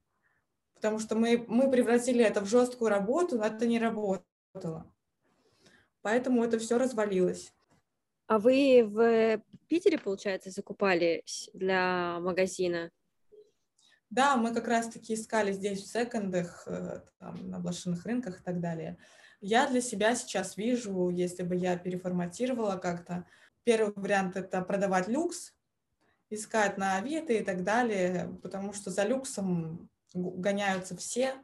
Потому 0.75 0.99
что 0.99 1.15
мы, 1.15 1.43
мы 1.47 1.69
превратили 1.69 2.23
это 2.23 2.41
в 2.41 2.45
жесткую 2.45 2.89
работу, 2.89 3.37
но 3.37 3.45
это 3.45 3.67
не 3.67 3.79
работало. 3.79 4.89
Поэтому 6.01 6.43
это 6.43 6.57
все 6.57 6.77
развалилось. 6.77 7.53
А 8.27 8.39
вы 8.39 8.83
в 8.85 9.41
Питере, 9.67 9.97
получается, 9.97 10.51
закупали 10.51 11.23
для 11.53 12.19
магазина? 12.21 12.91
Да, 14.09 14.37
мы 14.37 14.53
как 14.53 14.67
раз-таки 14.67 15.13
искали 15.13 15.51
здесь 15.51 15.83
в 15.83 15.91
секондах, 15.91 16.63
э, 16.67 17.01
там, 17.19 17.49
на 17.49 17.59
блошиных 17.59 18.05
рынках 18.05 18.39
и 18.39 18.43
так 18.43 18.59
далее. 18.59 18.97
Я 19.41 19.67
для 19.67 19.81
себя 19.81 20.15
сейчас 20.15 20.57
вижу, 20.57 21.09
если 21.09 21.43
бы 21.43 21.55
я 21.55 21.77
переформатировала 21.77 22.77
как-то, 22.77 23.25
Первый 23.69 23.93
вариант– 23.95 24.35
это 24.35 24.63
продавать 24.63 25.07
люкс, 25.07 25.53
искать 26.31 26.79
на 26.79 26.95
Авито 26.95 27.33
и 27.33 27.43
так 27.43 27.63
далее, 27.63 28.35
потому 28.41 28.73
что 28.73 28.89
за 28.89 29.03
люксом 29.03 29.91
гоняются 30.11 30.97
все, 30.97 31.35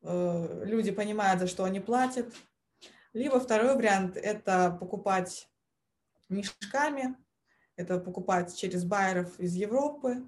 э, 0.00 0.62
люди 0.64 0.90
понимают, 0.90 1.38
за 1.38 1.46
что 1.46 1.64
они 1.64 1.80
платят. 1.80 2.32
Либо 3.12 3.38
второй 3.38 3.76
вариант– 3.76 4.16
это 4.16 4.70
покупать 4.70 5.50
мешками, 6.30 7.14
это 7.76 7.98
покупать 7.98 8.56
через 8.56 8.82
байеров 8.84 9.38
из 9.38 9.52
Европы 9.52 10.26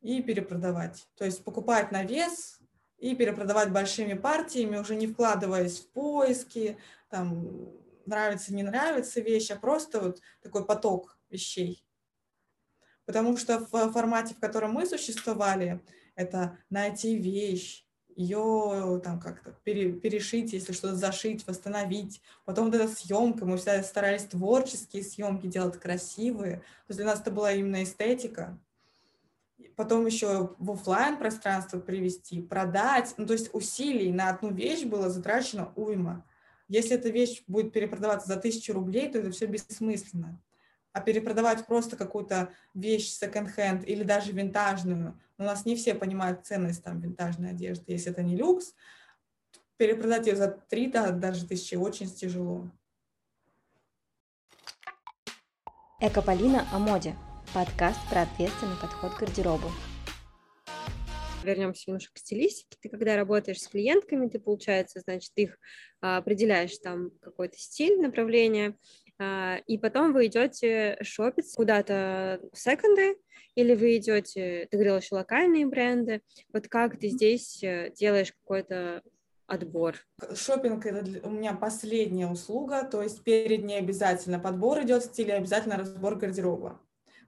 и 0.00 0.22
перепродавать. 0.22 1.06
То 1.14 1.24
есть 1.24 1.44
покупать 1.44 1.92
на 1.92 2.02
вес 2.02 2.58
и 2.98 3.14
перепродавать 3.14 3.70
большими 3.70 4.14
партиями, 4.14 4.78
уже 4.78 4.96
не 4.96 5.06
вкладываясь 5.06 5.78
в 5.78 5.92
поиски, 5.92 6.78
там, 7.10 7.70
нравится, 8.06 8.54
не 8.54 8.62
нравится 8.62 9.20
вещь, 9.20 9.50
а 9.50 9.56
просто 9.56 10.00
вот 10.00 10.20
такой 10.42 10.64
поток 10.64 11.18
вещей. 11.30 11.84
Потому 13.06 13.36
что 13.36 13.58
в 13.58 13.92
формате, 13.92 14.34
в 14.34 14.40
котором 14.40 14.72
мы 14.72 14.86
существовали, 14.86 15.80
это 16.14 16.58
найти 16.70 17.16
вещь, 17.16 17.84
ее 18.16 19.00
там 19.02 19.20
как-то 19.20 19.52
пере, 19.64 19.92
перешить, 19.92 20.52
если 20.52 20.72
что-то 20.72 20.94
зашить, 20.94 21.46
восстановить. 21.46 22.22
Потом 22.44 22.66
вот 22.66 22.74
эта 22.74 22.88
съемка, 22.88 23.44
мы 23.44 23.56
всегда 23.56 23.82
старались 23.82 24.24
творческие 24.24 25.02
съемки 25.02 25.46
делать 25.46 25.78
красивые. 25.80 26.58
То 26.58 26.90
есть 26.90 26.98
для 26.98 27.06
нас 27.06 27.20
это 27.20 27.30
была 27.30 27.52
именно 27.52 27.82
эстетика. 27.82 28.58
Потом 29.76 30.06
еще 30.06 30.54
в 30.58 30.70
офлайн 30.70 31.18
пространство 31.18 31.80
привести, 31.80 32.40
продать. 32.40 33.14
Ну, 33.16 33.26
то 33.26 33.32
есть 33.32 33.52
усилий 33.52 34.12
на 34.12 34.30
одну 34.30 34.52
вещь 34.52 34.84
было 34.84 35.10
затрачено 35.10 35.72
уйма. 35.74 36.24
Если 36.68 36.96
эта 36.96 37.10
вещь 37.10 37.42
будет 37.46 37.72
перепродаваться 37.72 38.28
за 38.28 38.36
тысячу 38.36 38.72
рублей, 38.72 39.10
то 39.10 39.18
это 39.18 39.30
все 39.30 39.46
бессмысленно. 39.46 40.40
А 40.92 41.00
перепродавать 41.00 41.66
просто 41.66 41.96
какую-то 41.96 42.50
вещь 42.72 43.10
секонд-хенд 43.10 43.86
или 43.86 44.02
даже 44.04 44.32
винтажную, 44.32 45.20
у 45.38 45.42
нас 45.42 45.66
не 45.66 45.74
все 45.76 45.94
понимают 45.94 46.46
ценность 46.46 46.84
там 46.84 47.00
винтажной 47.00 47.50
одежды. 47.50 47.92
Если 47.92 48.12
это 48.12 48.22
не 48.22 48.36
люкс, 48.36 48.74
перепродать 49.76 50.26
ее 50.26 50.36
за 50.36 50.48
три, 50.48 50.86
да, 50.86 51.10
даже 51.10 51.46
тысячи 51.46 51.74
очень 51.74 52.08
тяжело. 52.08 52.70
Экополина 56.00 56.66
о 56.72 56.78
моде. 56.78 57.16
Подкаст 57.52 58.00
про 58.08 58.22
ответственный 58.22 58.76
подход 58.76 59.14
к 59.14 59.20
гардеробу 59.20 59.70
вернемся 61.44 61.84
немножко 61.86 62.14
к 62.14 62.18
стилистике. 62.18 62.76
Ты 62.80 62.88
когда 62.88 63.16
работаешь 63.16 63.60
с 63.60 63.68
клиентками, 63.68 64.28
ты, 64.28 64.38
получается, 64.38 65.00
значит, 65.00 65.32
их 65.36 65.58
а, 66.00 66.18
определяешь 66.18 66.76
там 66.78 67.10
какой-то 67.20 67.56
стиль, 67.58 68.00
направление, 68.00 68.76
а, 69.18 69.58
и 69.66 69.78
потом 69.78 70.12
вы 70.12 70.26
идете 70.26 70.98
шопить 71.02 71.54
куда-то 71.54 72.40
в 72.52 72.58
секонды, 72.58 73.16
или 73.54 73.74
вы 73.74 73.98
идете, 73.98 74.66
ты 74.70 74.76
говорила 74.76 74.96
еще 74.96 75.14
локальные 75.14 75.66
бренды. 75.66 76.22
Вот 76.52 76.66
как 76.68 76.98
ты 76.98 77.08
здесь 77.08 77.62
э, 77.62 77.92
делаешь 77.94 78.32
какой-то 78.32 79.02
отбор? 79.46 79.96
Шопинг 80.34 80.84
это 80.86 81.26
у 81.26 81.30
меня 81.30 81.54
последняя 81.54 82.26
услуга, 82.26 82.82
то 82.84 83.02
есть 83.02 83.22
перед 83.22 83.64
ней 83.64 83.78
обязательно 83.78 84.40
подбор 84.40 84.82
идет 84.82 85.04
в 85.04 85.06
стиле, 85.06 85.34
обязательно 85.34 85.76
разбор 85.76 86.16
гардероба. 86.16 86.80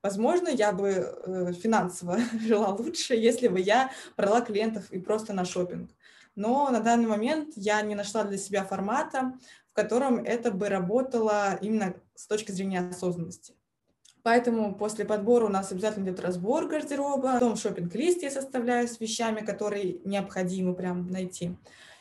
Возможно, 0.03 0.49
я 0.49 0.73
бы 0.73 0.89
э, 0.89 1.53
финансово 1.53 2.19
жила 2.41 2.69
лучше, 2.69 3.15
если 3.15 3.49
бы 3.49 3.61
я 3.61 3.91
брала 4.17 4.41
клиентов 4.41 4.91
и 4.91 4.99
просто 4.99 5.33
на 5.33 5.45
шопинг. 5.45 5.91
Но 6.35 6.71
на 6.71 6.81
данный 6.81 7.07
момент 7.07 7.55
я 7.57 7.81
не 7.83 7.95
нашла 7.95 8.25
для 8.25 8.39
себя 8.39 8.65
формата, 8.65 9.33
в 9.71 9.75
котором 9.75 10.19
это 10.19 10.51
бы 10.51 10.69
работало 10.69 11.59
именно 11.63 11.95
с 12.15 12.27
точки 12.27 12.53
зрения 12.53 12.81
осознанности. 12.81 13.55
Поэтому 14.23 14.75
после 14.75 15.05
подбора 15.05 15.47
у 15.47 15.51
нас 15.51 15.71
обязательно 15.71 16.05
идет 16.05 16.19
разбор 16.19 16.67
гардероба, 16.67 17.35
потом 17.35 17.57
шопинг-лист 17.57 18.23
я 18.23 18.31
составляю 18.31 18.89
с 18.89 18.99
вещами, 18.99 19.41
которые 19.45 20.01
необходимо 20.05 20.75
прям 20.75 21.07
найти. 21.07 21.57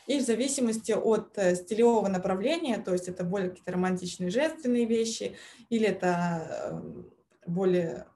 И 0.06 0.18
в 0.18 0.22
зависимости 0.22 0.92
от 0.92 1.36
э, 1.36 1.54
стилевого 1.54 2.08
направления, 2.08 2.78
то 2.78 2.92
есть 2.92 3.08
это 3.08 3.24
более 3.24 3.50
какие-то 3.50 3.72
романтичные 3.72 4.30
женственные 4.30 4.86
вещи, 4.86 5.36
или 5.68 5.86
это 5.86 6.72
эм, 6.72 7.10
более 7.46 8.06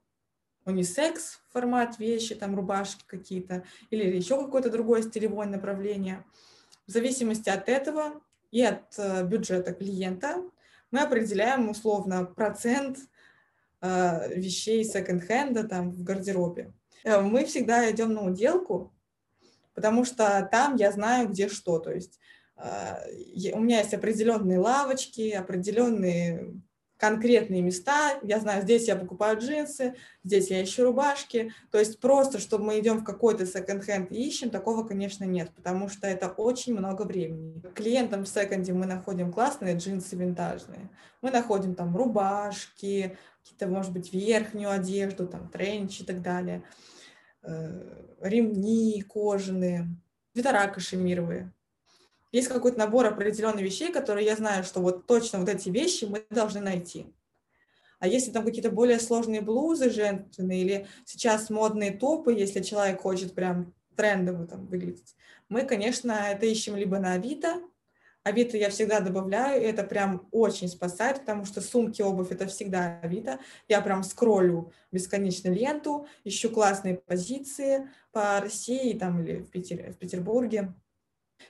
унисекс 0.64 1.40
формат 1.52 1.98
вещи, 1.98 2.34
там 2.34 2.54
рубашки 2.54 3.02
какие-то, 3.06 3.64
или 3.90 4.16
еще 4.16 4.42
какое-то 4.42 4.70
другое 4.70 5.02
стилевое 5.02 5.48
направление. 5.48 6.24
В 6.86 6.90
зависимости 6.90 7.48
от 7.48 7.68
этого 7.68 8.20
и 8.50 8.62
от 8.62 8.98
э, 8.98 9.24
бюджета 9.24 9.72
клиента 9.72 10.42
мы 10.90 11.00
определяем 11.00 11.68
условно 11.68 12.24
процент 12.24 12.98
э, 13.80 14.34
вещей 14.34 14.84
секонд-хенда 14.84 15.68
там 15.68 15.90
в 15.90 16.02
гардеробе. 16.02 16.72
Э, 17.04 17.20
мы 17.20 17.44
всегда 17.44 17.90
идем 17.90 18.12
на 18.12 18.22
уделку, 18.24 18.92
потому 19.74 20.04
что 20.04 20.48
там 20.50 20.76
я 20.76 20.90
знаю, 20.92 21.28
где 21.28 21.48
что. 21.48 21.78
То 21.78 21.92
есть 21.92 22.18
у 23.54 23.60
меня 23.60 23.78
есть 23.78 23.94
определенные 23.94 24.58
лавочки, 24.58 25.30
определенные 25.30 26.60
конкретные 27.00 27.62
места. 27.62 28.18
Я 28.22 28.38
знаю, 28.40 28.62
здесь 28.62 28.86
я 28.86 28.94
покупаю 28.94 29.40
джинсы, 29.40 29.94
здесь 30.22 30.50
я 30.50 30.62
ищу 30.62 30.84
рубашки. 30.84 31.52
То 31.70 31.78
есть 31.78 31.98
просто, 31.98 32.38
чтобы 32.38 32.64
мы 32.64 32.78
идем 32.78 32.98
в 32.98 33.04
какой-то 33.04 33.46
секонд-хенд 33.46 34.12
и 34.12 34.28
ищем, 34.28 34.50
такого, 34.50 34.86
конечно, 34.86 35.24
нет, 35.24 35.50
потому 35.56 35.88
что 35.88 36.06
это 36.06 36.28
очень 36.28 36.74
много 36.74 37.02
времени. 37.02 37.62
Клиентам 37.74 38.24
в 38.24 38.28
секонде 38.28 38.74
мы 38.74 38.84
находим 38.84 39.32
классные 39.32 39.76
джинсы 39.76 40.14
винтажные. 40.14 40.90
Мы 41.22 41.30
находим 41.30 41.74
там 41.74 41.96
рубашки, 41.96 43.16
какие-то, 43.42 43.66
может 43.66 43.92
быть, 43.92 44.12
верхнюю 44.12 44.70
одежду, 44.70 45.26
там 45.26 45.48
тренч 45.48 46.02
и 46.02 46.04
так 46.04 46.20
далее, 46.20 46.62
э, 47.42 48.04
ремни 48.20 49.02
кожаные, 49.08 49.88
свитера 50.34 50.66
кашемировые 50.68 51.50
есть 52.32 52.48
какой-то 52.48 52.78
набор 52.78 53.06
определенных 53.06 53.62
вещей, 53.62 53.92
которые 53.92 54.26
я 54.26 54.36
знаю, 54.36 54.64
что 54.64 54.80
вот 54.80 55.06
точно 55.06 55.40
вот 55.40 55.48
эти 55.48 55.68
вещи 55.68 56.04
мы 56.04 56.24
должны 56.30 56.60
найти. 56.60 57.06
А 57.98 58.08
если 58.08 58.30
там 58.30 58.44
какие-то 58.44 58.70
более 58.70 58.98
сложные 58.98 59.42
блузы 59.42 59.90
женственные 59.90 60.62
или 60.62 60.86
сейчас 61.04 61.50
модные 61.50 61.92
топы, 61.92 62.32
если 62.32 62.60
человек 62.62 63.02
хочет 63.02 63.34
прям 63.34 63.74
трендово 63.94 64.46
там 64.46 64.66
выглядеть, 64.66 65.14
мы, 65.48 65.62
конечно, 65.62 66.12
это 66.12 66.46
ищем 66.46 66.76
либо 66.76 66.98
на 66.98 67.12
Авито. 67.12 67.60
Авито 68.22 68.56
я 68.56 68.70
всегда 68.70 69.00
добавляю, 69.00 69.62
и 69.62 69.66
это 69.66 69.82
прям 69.82 70.28
очень 70.30 70.68
спасает, 70.68 71.20
потому 71.20 71.44
что 71.44 71.60
сумки, 71.60 72.00
обувь— 72.00 72.28
это 72.30 72.46
всегда 72.46 73.00
Авито. 73.02 73.38
Я 73.68 73.80
прям 73.80 74.02
скроллю 74.02 74.72
бесконечно 74.92 75.48
ленту, 75.48 76.06
ищу 76.24 76.50
классные 76.50 76.96
позиции 76.96 77.90
по 78.12 78.40
России 78.40 78.96
там, 78.96 79.22
или 79.22 79.40
в, 79.40 79.50
Питере, 79.50 79.92
в 79.92 79.96
Петербурге 79.96 80.74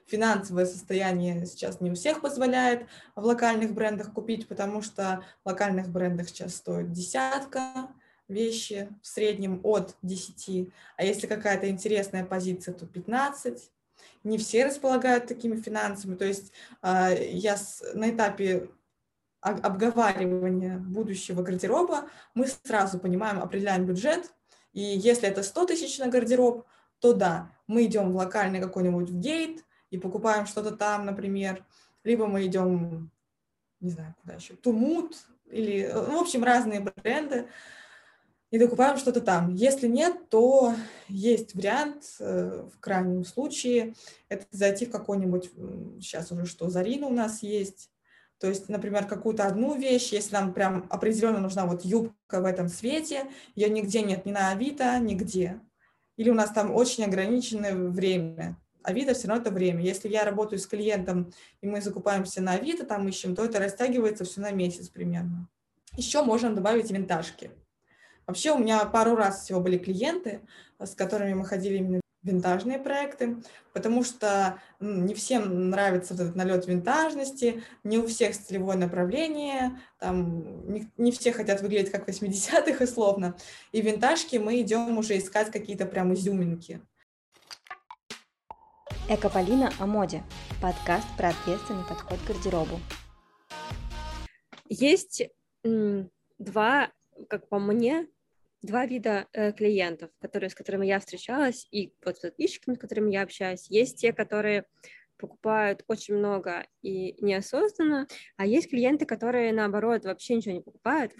финансовое 0.06 0.66
состояние 0.66 1.47
сейчас 1.47 1.80
не 1.80 1.90
у 1.90 1.94
всех 1.94 2.20
позволяет 2.20 2.87
в 3.14 3.25
локальных 3.25 3.73
брендах 3.73 4.12
купить, 4.12 4.49
потому 4.49 4.82
что 4.82 5.25
в 5.44 5.49
локальных 5.49 5.88
брендах 5.88 6.28
сейчас 6.28 6.56
стоит 6.56 6.92
десятка 6.92 7.88
вещи, 8.28 8.88
в 9.02 9.06
среднем 9.06 9.61
от 9.64 9.97
10, 10.02 10.73
а 10.97 11.04
если 11.04 11.26
какая-то 11.26 11.68
интересная 11.68 12.25
позиция, 12.25 12.75
то 12.75 12.87
15. 12.87 13.70
Не 14.25 14.38
все 14.38 14.64
располагают 14.64 15.26
такими 15.26 15.56
финансами, 15.61 16.14
то 16.14 16.25
есть 16.25 16.52
а, 16.80 17.11
я 17.11 17.56
на 17.94 18.11
этапе 18.11 18.70
обговаривания 19.40 20.76
будущего 20.78 21.42
гардероба 21.42 22.09
мы 22.35 22.47
сразу 22.47 22.99
понимаем, 22.99 23.40
определяем 23.42 23.87
бюджет, 23.87 24.32
и 24.73 24.80
если 24.82 25.28
это 25.28 25.42
100 25.42 25.66
тысяч 25.66 25.99
на 25.99 26.09
гардероб, 26.09 26.66
то 27.00 27.14
да, 27.14 27.50
мы 27.66 27.87
идем 27.87 28.12
в 28.12 28.16
локальный 28.16 28.61
какой-нибудь 28.61 29.11
гейт, 29.11 29.64
и 29.90 29.99
покупаем 29.99 30.47
что-то 30.47 30.73
там, 30.73 31.06
например, 31.06 31.64
либо 32.04 32.26
мы 32.26 32.47
идем, 32.47 33.11
не 33.80 33.90
знаю, 33.90 34.14
куда 34.20 34.35
еще, 34.35 34.54
Тумут, 34.54 35.16
или, 35.50 35.90
ну, 35.92 36.18
в 36.18 36.23
общем, 36.23 36.44
разные 36.44 36.80
бренды, 36.80 37.49
и 38.50 38.59
докупаем 38.59 38.97
что-то 38.97 39.20
там. 39.20 39.54
Если 39.54 39.87
нет, 39.87 40.28
то 40.28 40.75
есть 41.09 41.54
вариант 41.54 42.16
э, 42.18 42.66
в 42.73 42.80
крайнем 42.80 43.25
случае, 43.25 43.94
это 44.28 44.44
зайти 44.50 44.87
в 44.87 44.90
какой-нибудь, 44.90 45.50
сейчас 46.00 46.32
уже 46.32 46.47
что, 46.47 46.68
Зарина 46.68 47.06
у 47.06 47.12
нас 47.12 47.42
есть, 47.42 47.90
то 48.40 48.49
есть, 48.49 48.68
например, 48.70 49.06
какую-то 49.06 49.44
одну 49.44 49.76
вещь, 49.76 50.12
если 50.12 50.32
нам 50.32 50.54
прям 50.54 50.87
определенно 50.88 51.40
нужна 51.40 51.66
вот 51.66 51.85
юбка 51.85 52.40
в 52.40 52.47
этом 52.47 52.68
цвете, 52.68 53.26
ее 53.54 53.68
нигде 53.68 54.02
нет, 54.02 54.25
ни 54.25 54.32
на 54.32 54.50
Авито, 54.50 54.99
нигде. 54.99 55.61
Или 56.16 56.30
у 56.30 56.35
нас 56.35 56.50
там 56.50 56.75
очень 56.75 57.04
ограниченное 57.04 57.75
время. 57.75 58.56
Авито 58.83 59.15
все 59.15 59.29
равно 59.29 59.43
это 59.43 59.51
время. 59.51 59.83
Если 59.83 60.09
я 60.09 60.25
работаю 60.25 60.59
с 60.59 60.67
клиентом, 60.67 61.33
и 61.61 61.67
мы 61.67 61.81
закупаемся 61.81 62.41
на 62.43 62.53
Авито, 62.53 62.85
там 62.85 63.09
ищем, 63.09 63.35
то 63.35 63.45
это 63.45 63.59
растягивается 63.59 64.25
все 64.25 64.41
на 64.41 64.51
месяц 64.51 64.89
примерно. 64.89 65.49
Еще 65.97 66.23
можем 66.23 66.55
добавить 66.55 66.91
винтажки. 66.91 67.51
Вообще 68.27 68.53
у 68.53 68.59
меня 68.59 68.85
пару 68.85 69.17
раз 69.17 69.43
всего 69.43 69.61
были 69.61 69.77
клиенты, 69.77 70.41
с 70.79 70.95
которыми 70.95 71.35
мы 71.35 71.45
ходили 71.45 71.79
именно 71.79 72.01
винтажные 72.23 72.79
проекты, 72.79 73.37
потому 73.73 74.05
что 74.05 74.61
не 74.79 75.15
всем 75.15 75.71
нравится 75.71 76.15
этот 76.15 76.37
налет 76.37 76.67
винтажности, 76.67 77.63
не 77.83 77.99
у 77.99 78.07
всех 78.07 78.35
стилевое 78.35 78.77
направление, 78.77 79.81
там, 79.99 80.71
не, 80.71 80.91
не 80.99 81.13
все 81.13 81.33
хотят 81.33 81.63
выглядеть 81.63 81.91
как 81.91 82.09
80-х 82.09 82.85
условно. 82.85 83.37
И 83.73 83.81
винтажки 83.81 84.37
мы 84.37 84.61
идем 84.61 84.99
уже 84.99 85.17
искать 85.17 85.51
какие-то 85.51 85.87
прям 85.87 86.13
изюминки. 86.13 86.83
Экополина 89.12 89.73
о 89.81 89.87
моде. 89.87 90.23
Подкаст 90.62 91.09
про 91.17 91.31
ответственный 91.31 91.83
подход 91.83 92.17
к 92.21 92.29
гардеробу. 92.29 92.79
Есть 94.69 95.25
два, 96.38 96.93
как 97.29 97.49
по 97.49 97.59
мне, 97.59 98.07
два 98.62 98.87
вида 98.87 99.26
э, 99.33 99.50
клиентов, 99.50 100.11
которые, 100.21 100.49
с 100.49 100.55
которыми 100.55 100.87
я 100.87 101.00
встречалась, 101.00 101.67
и 101.73 101.93
вот 102.05 102.19
с 102.19 102.21
подписчиками, 102.21 102.76
с 102.76 102.79
которыми 102.79 103.12
я 103.12 103.23
общаюсь. 103.23 103.67
Есть 103.69 103.97
те, 103.97 104.12
которые 104.12 104.64
покупают 105.17 105.83
очень 105.88 106.14
много 106.14 106.69
и 106.81 107.17
неосознанно, 107.21 108.07
а 108.37 108.47
есть 108.47 108.71
клиенты, 108.71 109.07
которые, 109.07 109.52
наоборот, 109.52 110.05
вообще 110.05 110.37
ничего 110.37 110.55
не 110.55 110.61
покупают, 110.61 111.12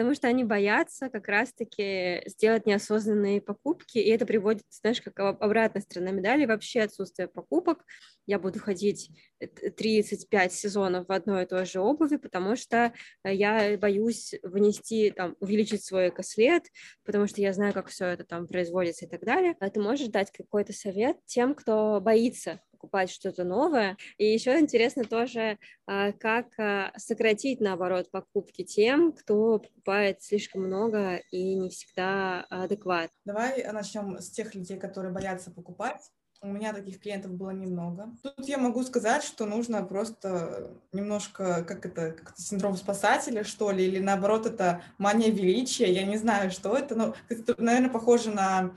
потому 0.00 0.14
что 0.14 0.28
они 0.28 0.44
боятся 0.44 1.10
как 1.10 1.28
раз-таки 1.28 2.22
сделать 2.24 2.64
неосознанные 2.64 3.42
покупки, 3.42 3.98
и 3.98 4.08
это 4.08 4.24
приводит, 4.24 4.62
знаешь, 4.70 5.02
как 5.02 5.20
обратная 5.20 5.82
сторона 5.82 6.10
медали, 6.10 6.46
вообще 6.46 6.80
отсутствие 6.80 7.28
покупок. 7.28 7.84
Я 8.24 8.38
буду 8.38 8.60
ходить 8.60 9.10
35 9.38 10.52
сезонов 10.54 11.06
в 11.06 11.12
одной 11.12 11.42
и 11.42 11.46
той 11.46 11.66
же 11.66 11.80
обуви, 11.80 12.16
потому 12.16 12.56
что 12.56 12.94
я 13.24 13.76
боюсь 13.76 14.32
внести, 14.42 15.10
там, 15.10 15.36
увеличить 15.38 15.84
свой 15.84 16.08
экослед, 16.08 16.62
потому 17.04 17.26
что 17.26 17.42
я 17.42 17.52
знаю, 17.52 17.74
как 17.74 17.88
все 17.88 18.06
это 18.06 18.24
там 18.24 18.46
производится 18.46 19.04
и 19.04 19.08
так 19.08 19.22
далее. 19.22 19.54
А 19.60 19.68
ты 19.68 19.82
можешь 19.82 20.08
дать 20.08 20.30
какой-то 20.32 20.72
совет 20.72 21.18
тем, 21.26 21.54
кто 21.54 22.00
боится 22.00 22.58
покупать 22.80 23.10
что-то 23.10 23.44
новое. 23.44 23.96
И 24.16 24.24
еще 24.24 24.58
интересно 24.58 25.04
тоже, 25.04 25.58
а, 25.86 26.12
как 26.12 26.58
а, 26.58 26.92
сократить, 26.96 27.60
наоборот, 27.60 28.10
покупки 28.10 28.64
тем, 28.64 29.12
кто 29.12 29.58
покупает 29.58 30.22
слишком 30.22 30.62
много 30.62 31.16
и 31.30 31.54
не 31.54 31.68
всегда 31.68 32.46
адекватно. 32.48 33.14
Давай 33.26 33.62
начнем 33.70 34.18
с 34.18 34.30
тех 34.30 34.54
людей, 34.54 34.78
которые 34.78 35.12
боятся 35.12 35.50
покупать. 35.50 36.00
У 36.42 36.48
меня 36.48 36.72
таких 36.72 37.00
клиентов 37.02 37.32
было 37.32 37.50
немного. 37.50 38.16
Тут 38.22 38.48
я 38.48 38.56
могу 38.56 38.82
сказать, 38.82 39.22
что 39.22 39.44
нужно 39.44 39.82
просто 39.82 40.74
немножко, 40.90 41.62
как 41.64 41.84
это, 41.84 42.12
как 42.12 42.32
это 42.32 42.40
синдром 42.40 42.78
спасателя, 42.78 43.44
что 43.44 43.70
ли, 43.70 43.84
или 43.84 43.98
наоборот, 43.98 44.46
это 44.46 44.82
мания 44.96 45.30
величия. 45.30 45.92
Я 45.92 46.06
не 46.06 46.16
знаю, 46.16 46.50
что 46.50 46.74
это, 46.74 46.94
но 46.94 47.14
это, 47.28 47.62
наверное, 47.62 47.90
похоже 47.90 48.30
на 48.30 48.74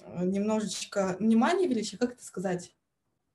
э, 0.00 0.24
немножечко, 0.24 1.16
не 1.20 1.36
мания 1.36 1.68
величия, 1.68 1.96
как 1.96 2.14
это 2.14 2.24
сказать? 2.24 2.72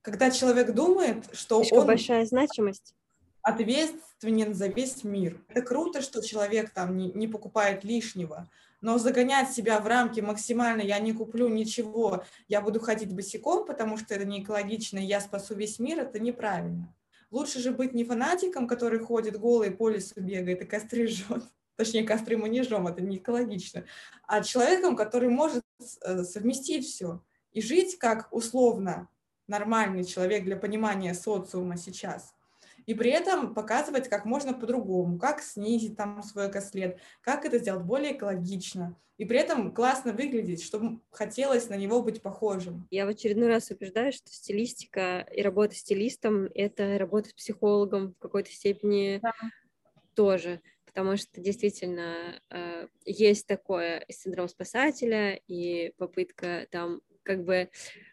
Когда 0.01 0.31
человек 0.31 0.73
думает, 0.73 1.29
что 1.33 1.59
Слишком 1.59 1.79
он 1.79 1.87
большая 1.87 2.25
значимость 2.25 2.95
ответственен 3.43 4.53
за 4.53 4.67
весь 4.67 5.03
мир. 5.03 5.43
Это 5.49 5.61
круто, 5.61 6.01
что 6.01 6.21
человек 6.21 6.69
там 6.71 6.95
не, 6.95 7.11
не 7.11 7.27
покупает 7.27 7.83
лишнего, 7.83 8.49
но 8.81 8.97
загонять 8.97 9.51
себя 9.51 9.79
в 9.79 9.87
рамки 9.87 10.19
максимально 10.19 10.81
«я 10.81 10.99
не 10.99 11.13
куплю 11.13 11.47
ничего, 11.47 12.23
я 12.47 12.61
буду 12.61 12.79
ходить 12.79 13.13
босиком, 13.13 13.65
потому 13.65 13.97
что 13.97 14.13
это 14.13 14.25
не 14.25 14.41
экологично, 14.41 14.99
я 14.99 15.21
спасу 15.21 15.55
весь 15.55 15.79
мир»— 15.79 15.99
это 16.01 16.19
неправильно. 16.19 16.93
Лучше 17.29 17.59
же 17.59 17.71
быть 17.71 17.93
не 17.93 18.03
фанатиком, 18.03 18.67
который 18.67 18.99
ходит 18.99 19.39
голый 19.39 19.71
по 19.71 19.89
лесу 19.89 20.19
бегает 20.19 20.61
и 20.61 20.65
костры 20.65 21.07
жжет, 21.07 21.43
точнее, 21.77 22.03
костры 22.03 22.37
мы 22.37 22.49
не 22.49 22.63
жжем, 22.63 22.87
это 22.87 23.01
не 23.01 23.17
экологично, 23.17 23.85
а 24.27 24.43
человеком, 24.43 24.95
который 24.95 25.29
может 25.29 25.63
э, 26.01 26.23
совместить 26.23 26.85
все 26.85 27.23
и 27.53 27.61
жить 27.61 27.97
как 27.97 28.31
условно 28.31 29.09
нормальный 29.51 30.03
человек 30.03 30.43
для 30.45 30.55
понимания 30.55 31.13
социума 31.13 31.77
сейчас. 31.77 32.33
И 32.87 32.95
при 32.95 33.11
этом 33.11 33.53
показывать 33.53 34.09
как 34.09 34.25
можно 34.25 34.53
по-другому, 34.53 35.19
как 35.19 35.41
снизить 35.41 35.95
там 35.95 36.23
свой 36.23 36.49
экослед, 36.49 36.97
как 37.21 37.45
это 37.45 37.59
сделать 37.59 37.83
более 37.83 38.13
экологично. 38.13 38.95
И 39.17 39.25
при 39.25 39.37
этом 39.37 39.71
классно 39.71 40.13
выглядеть, 40.13 40.63
чтобы 40.63 40.99
хотелось 41.11 41.69
на 41.69 41.75
него 41.75 42.01
быть 42.01 42.23
похожим. 42.23 42.87
Я 42.89 43.05
в 43.05 43.09
очередной 43.09 43.49
раз 43.49 43.69
убеждаю, 43.69 44.11
что 44.11 44.31
стилистика 44.31 45.27
и 45.31 45.43
работа 45.43 45.75
стилистом— 45.75 46.49
это 46.55 46.97
работа 46.97 47.29
с 47.29 47.33
психологом 47.33 48.13
в 48.13 48.17
какой-то 48.17 48.51
степени 48.51 49.19
да. 49.21 49.33
тоже 50.15 50.59
потому 50.93 51.15
что 51.15 51.39
действительно 51.39 52.41
э, 52.49 52.87
есть 53.05 53.47
такое 53.47 54.05
синдром 54.09 54.49
спасателя 54.49 55.39
и 55.47 55.93
попытка 55.97 56.67
там 56.69 57.01
как 57.31 57.43
бы 57.45 57.69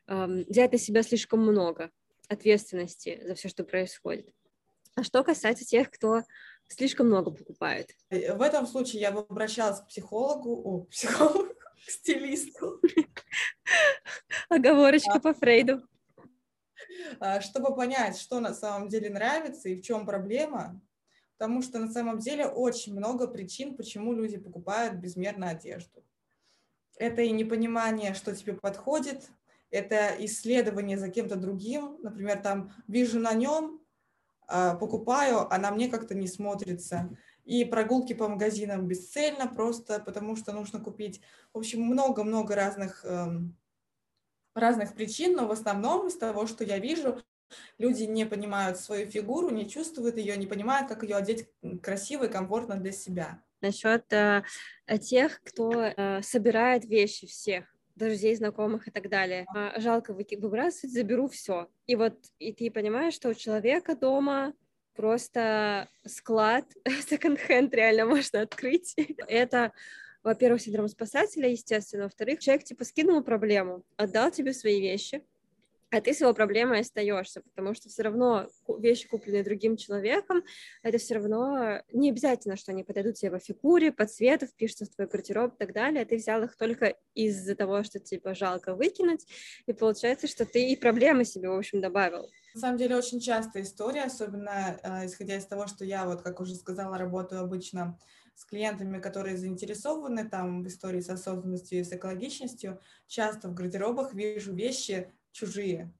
взять 0.06 0.72
на 0.72 0.78
себя 0.78 1.02
слишком 1.02 1.40
много 1.40 1.90
ответственности 2.28 3.20
за 3.24 3.34
все, 3.34 3.48
что 3.48 3.64
происходит. 3.64 4.32
А 4.94 5.02
что 5.02 5.22
касается 5.24 5.64
тех, 5.64 5.90
кто 5.90 6.22
слишком 6.68 7.06
много 7.06 7.30
покупает? 7.30 7.94
Э, 8.10 8.34
в 8.34 8.42
этом 8.42 8.66
случае 8.66 9.00
я 9.00 9.12
бы 9.12 9.20
обращалась 9.20 9.80
к 9.80 9.88
психологу, 9.88 10.60
о, 10.64 10.84
психологу, 10.84 11.54
к 11.86 11.90
стилисту. 11.90 12.80
Оговорочка 14.48 15.20
по 15.20 15.34
Фрейду. 15.34 15.82
А, 17.20 17.40
чтобы 17.40 17.74
понять, 17.74 18.18
что 18.18 18.40
на 18.40 18.54
самом 18.54 18.88
деле 18.88 19.10
нравится 19.10 19.68
и 19.68 19.80
в 19.80 19.82
чем 19.82 20.04
проблема, 20.04 20.80
потому 21.38 21.62
что 21.62 21.78
на 21.78 21.90
самом 21.90 22.18
деле 22.18 22.46
очень 22.46 22.94
много 22.94 23.28
причин, 23.28 23.76
почему 23.76 24.12
люди 24.12 24.36
покупают 24.36 24.94
безмерно 24.94 25.50
одежду. 25.50 26.04
Это 26.98 27.22
и 27.22 27.30
непонимание, 27.30 28.12
что 28.14 28.34
тебе 28.34 28.54
подходит, 28.54 29.30
это 29.70 30.14
исследование 30.18 30.98
за 30.98 31.08
кем-то 31.08 31.36
другим, 31.36 31.98
например, 32.02 32.40
там 32.40 32.72
вижу 32.88 33.20
на 33.20 33.34
нем, 33.34 33.80
а, 34.48 34.74
покупаю, 34.74 35.52
а 35.52 35.58
на 35.58 35.70
мне 35.70 35.88
как-то 35.88 36.14
не 36.14 36.26
смотрится. 36.26 37.10
И 37.44 37.64
прогулки 37.64 38.14
по 38.14 38.28
магазинам 38.28 38.86
бесцельно, 38.86 39.46
просто 39.46 40.00
потому 40.00 40.36
что 40.36 40.52
нужно 40.52 40.80
купить. 40.80 41.20
В 41.52 41.58
общем, 41.58 41.82
много-много 41.82 42.54
разных, 42.54 43.04
эм, 43.04 43.56
разных 44.54 44.94
причин, 44.94 45.36
но 45.36 45.46
в 45.46 45.52
основном 45.52 46.08
из 46.08 46.16
того, 46.16 46.46
что 46.46 46.64
я 46.64 46.78
вижу, 46.78 47.22
люди 47.78 48.04
не 48.04 48.24
понимают 48.24 48.78
свою 48.78 49.08
фигуру, 49.08 49.50
не 49.50 49.68
чувствуют 49.68 50.16
ее, 50.16 50.36
не 50.36 50.46
понимают, 50.46 50.88
как 50.88 51.02
ее 51.02 51.16
одеть 51.16 51.48
красиво 51.82 52.24
и 52.24 52.32
комфортно 52.32 52.76
для 52.76 52.92
себя. 52.92 53.42
Насчет 53.60 54.12
э, 54.12 54.42
тех, 55.00 55.40
кто 55.42 55.82
э, 55.82 56.22
собирает 56.22 56.84
вещи 56.84 57.26
всех 57.26 57.64
друзей, 57.96 58.34
знакомых 58.36 58.88
и 58.88 58.90
так 58.90 59.08
далее. 59.08 59.44
А, 59.54 59.78
жалко 59.80 60.14
выбрасывать, 60.14 60.92
заберу 60.94 61.28
все. 61.28 61.68
И 61.86 61.96
вот 61.96 62.14
и 62.38 62.52
ты 62.52 62.70
понимаешь, 62.70 63.14
что 63.14 63.28
у 63.28 63.34
человека 63.34 63.96
дома 63.96 64.54
просто 64.94 65.88
склад 66.06 66.64
секонд-хенд 67.08 67.74
реально 67.74 68.06
можно 68.06 68.40
открыть. 68.42 68.94
Это 69.28 69.72
во-первых, 70.22 70.60
синдром 70.60 70.88
спасателя, 70.88 71.48
естественно. 71.48 72.04
Во-вторых, 72.04 72.40
человек 72.40 72.64
типа 72.64 72.84
скинул 72.84 73.22
проблему, 73.22 73.84
отдал 73.96 74.30
тебе 74.30 74.52
свои 74.52 74.80
вещи, 74.80 75.24
а 75.90 76.00
ты 76.00 76.12
с 76.12 76.20
его 76.20 76.34
проблемой 76.34 76.80
остаешься, 76.80 77.40
потому 77.40 77.74
что 77.74 77.88
все 77.88 78.02
равно 78.02 78.48
вещи, 78.78 79.08
купленные 79.08 79.42
другим 79.42 79.76
человеком, 79.76 80.42
это 80.82 80.98
все 80.98 81.14
равно 81.14 81.82
не 81.92 82.10
обязательно, 82.10 82.56
что 82.56 82.72
они 82.72 82.84
подойдут 82.84 83.14
тебе 83.14 83.30
по 83.30 83.38
фигуре, 83.38 83.90
по 83.90 84.06
цвету, 84.06 84.46
впишутся 84.46 84.84
в 84.84 84.88
твой 84.90 85.06
гардероб 85.06 85.54
и 85.54 85.58
так 85.58 85.72
далее. 85.72 86.04
Ты 86.04 86.16
взял 86.16 86.42
их 86.42 86.56
только 86.56 86.94
из-за 87.14 87.54
того, 87.54 87.82
что 87.84 87.98
типа 87.98 88.34
жалко 88.34 88.74
выкинуть, 88.74 89.26
и 89.66 89.72
получается, 89.72 90.26
что 90.26 90.44
ты 90.44 90.70
и 90.70 90.76
проблемы 90.76 91.24
себе, 91.24 91.48
в 91.48 91.56
общем, 91.56 91.80
добавил. 91.80 92.28
На 92.54 92.60
самом 92.60 92.78
деле 92.78 92.96
очень 92.96 93.20
частая 93.20 93.62
история, 93.62 94.04
особенно 94.04 94.78
э, 94.82 95.06
исходя 95.06 95.36
из 95.36 95.46
того, 95.46 95.66
что 95.66 95.84
я, 95.84 96.06
вот 96.06 96.22
как 96.22 96.40
уже 96.40 96.54
сказала, 96.54 96.98
работаю 96.98 97.42
обычно 97.42 97.98
с 98.34 98.44
клиентами, 98.44 99.00
которые 99.00 99.36
заинтересованы 99.36 100.28
там 100.28 100.62
в 100.62 100.68
истории 100.68 101.00
с 101.00 101.08
осознанностью 101.08 101.80
и 101.80 101.84
с 101.84 101.92
экологичностью, 101.92 102.80
часто 103.08 103.48
в 103.48 103.54
гардеробах 103.54 104.14
вижу 104.14 104.54
вещи, 104.54 105.12
чужие. 105.38 105.92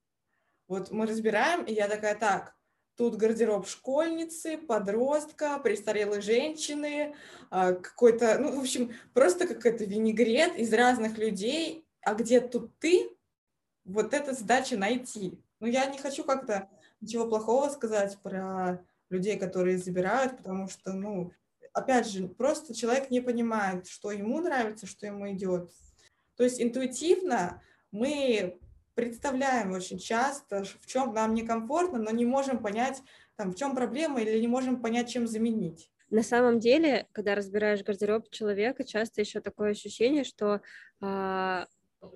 Вот 0.66 0.90
мы 0.90 1.06
разбираем, 1.06 1.64
и 1.64 1.72
я 1.72 1.88
такая, 1.88 2.14
так, 2.14 2.54
тут 2.96 3.16
гардероб 3.16 3.66
школьницы, 3.66 4.58
подростка, 4.58 5.58
престарелой 5.60 6.20
женщины, 6.20 7.14
а, 7.50 7.72
какой-то, 7.72 8.38
ну, 8.38 8.56
в 8.56 8.60
общем, 8.60 8.92
просто 9.14 9.46
какой-то 9.46 9.84
винегрет 9.84 10.56
из 10.56 10.72
разных 10.72 11.16
людей, 11.16 11.86
а 12.02 12.14
где 12.14 12.40
тут 12.40 12.76
ты, 12.78 13.08
вот 13.84 14.12
эта 14.12 14.34
задача 14.34 14.76
найти. 14.76 15.40
Ну, 15.60 15.66
я 15.66 15.86
не 15.86 15.98
хочу 15.98 16.24
как-то 16.24 16.68
ничего 17.00 17.26
плохого 17.26 17.68
сказать 17.70 18.18
про 18.22 18.84
людей, 19.10 19.38
которые 19.38 19.78
забирают, 19.78 20.36
потому 20.36 20.68
что, 20.68 20.92
ну, 20.92 21.32
опять 21.72 22.08
же, 22.08 22.28
просто 22.28 22.74
человек 22.74 23.10
не 23.10 23.20
понимает, 23.20 23.86
что 23.86 24.10
ему 24.10 24.40
нравится, 24.40 24.86
что 24.86 25.06
ему 25.06 25.30
идет. 25.30 25.70
То 26.36 26.44
есть 26.44 26.60
интуитивно 26.60 27.62
мы 27.90 28.58
представляем 28.98 29.70
очень 29.70 30.00
часто, 30.00 30.64
в 30.64 30.86
чем 30.86 31.14
нам 31.14 31.32
некомфортно, 31.32 32.00
но 32.00 32.10
не 32.10 32.26
можем 32.26 32.58
понять, 32.58 33.00
там, 33.36 33.52
в 33.52 33.54
чем 33.54 33.76
проблема 33.76 34.20
или 34.20 34.40
не 34.40 34.48
можем 34.48 34.82
понять, 34.82 35.08
чем 35.08 35.28
заменить. 35.28 35.88
На 36.10 36.24
самом 36.24 36.58
деле, 36.58 37.06
когда 37.12 37.36
разбираешь 37.36 37.84
гардероб 37.84 38.28
человека, 38.30 38.82
часто 38.82 39.20
еще 39.20 39.40
такое 39.40 39.70
ощущение, 39.70 40.24
что 40.24 40.62
э, 41.00 41.64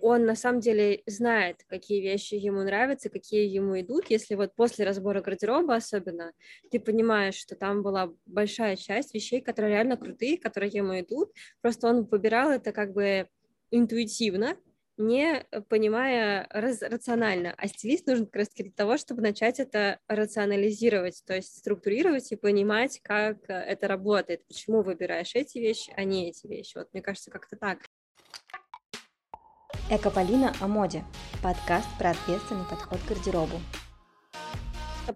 он 0.00 0.24
на 0.24 0.34
самом 0.34 0.58
деле 0.58 1.02
знает, 1.06 1.62
какие 1.68 2.00
вещи 2.00 2.34
ему 2.34 2.64
нравятся, 2.64 3.10
какие 3.10 3.46
ему 3.46 3.78
идут. 3.80 4.10
Если 4.10 4.34
вот 4.34 4.52
после 4.56 4.84
разбора 4.84 5.20
гардероба 5.20 5.76
особенно, 5.76 6.32
ты 6.72 6.80
понимаешь, 6.80 7.36
что 7.36 7.54
там 7.54 7.84
была 7.84 8.12
большая 8.26 8.74
часть 8.74 9.14
вещей, 9.14 9.40
которые 9.40 9.74
реально 9.74 9.96
крутые, 9.96 10.36
которые 10.36 10.72
ему 10.72 10.98
идут, 10.98 11.30
просто 11.60 11.86
он 11.86 12.06
выбирал 12.06 12.50
это 12.50 12.72
как 12.72 12.92
бы 12.92 13.28
интуитивно, 13.70 14.56
не 14.96 15.44
понимая 15.68 16.46
раз, 16.50 16.82
рационально. 16.82 17.54
А 17.56 17.66
стилист 17.68 18.06
нужен 18.06 18.26
как 18.26 18.36
раз 18.36 18.48
для 18.50 18.70
того, 18.70 18.96
чтобы 18.98 19.22
начать 19.22 19.58
это 19.60 19.98
рационализировать, 20.08 21.22
то 21.26 21.34
есть 21.34 21.58
структурировать 21.58 22.30
и 22.32 22.36
понимать, 22.36 23.00
как 23.02 23.38
это 23.48 23.88
работает, 23.88 24.46
почему 24.46 24.82
выбираешь 24.82 25.34
эти 25.34 25.58
вещи, 25.58 25.92
а 25.96 26.04
не 26.04 26.30
эти 26.30 26.46
вещи. 26.46 26.76
Вот 26.76 26.88
мне 26.92 27.02
кажется, 27.02 27.30
как-то 27.30 27.56
так. 27.56 27.78
Экополина 29.90 30.52
о 30.60 30.68
моде. 30.68 31.04
Подкаст 31.42 31.88
про 31.98 32.10
ответственный 32.10 32.64
подход 32.68 32.98
к 33.00 33.08
гардеробу. 33.08 33.60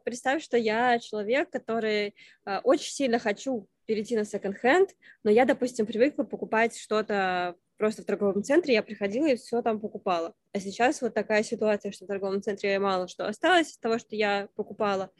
Представь, 0.04 0.42
что 0.42 0.56
я 0.56 0.98
человек, 0.98 1.50
который 1.50 2.14
э, 2.44 2.58
очень 2.64 2.92
сильно 2.92 3.18
хочу 3.18 3.68
перейти 3.86 4.16
на 4.16 4.24
секонд-хенд, 4.24 4.90
но 5.22 5.30
я, 5.30 5.44
допустим, 5.44 5.86
привыкла 5.86 6.24
покупать 6.24 6.76
что-то 6.76 7.54
просто 7.76 8.02
в 8.02 8.04
торговом 8.04 8.42
центре, 8.42 8.74
я 8.74 8.82
приходила 8.82 9.26
и 9.26 9.36
все 9.36 9.62
там 9.62 9.80
покупала. 9.80 10.34
А 10.52 10.60
сейчас 10.60 11.02
вот 11.02 11.14
такая 11.14 11.42
ситуация, 11.42 11.92
что 11.92 12.04
в 12.04 12.08
торговом 12.08 12.42
центре 12.42 12.78
мало 12.78 13.08
что 13.08 13.26
осталось 13.26 13.72
из 13.72 13.78
того, 13.78 13.98
что 13.98 14.16
я 14.16 14.48
покупала. 14.54 15.10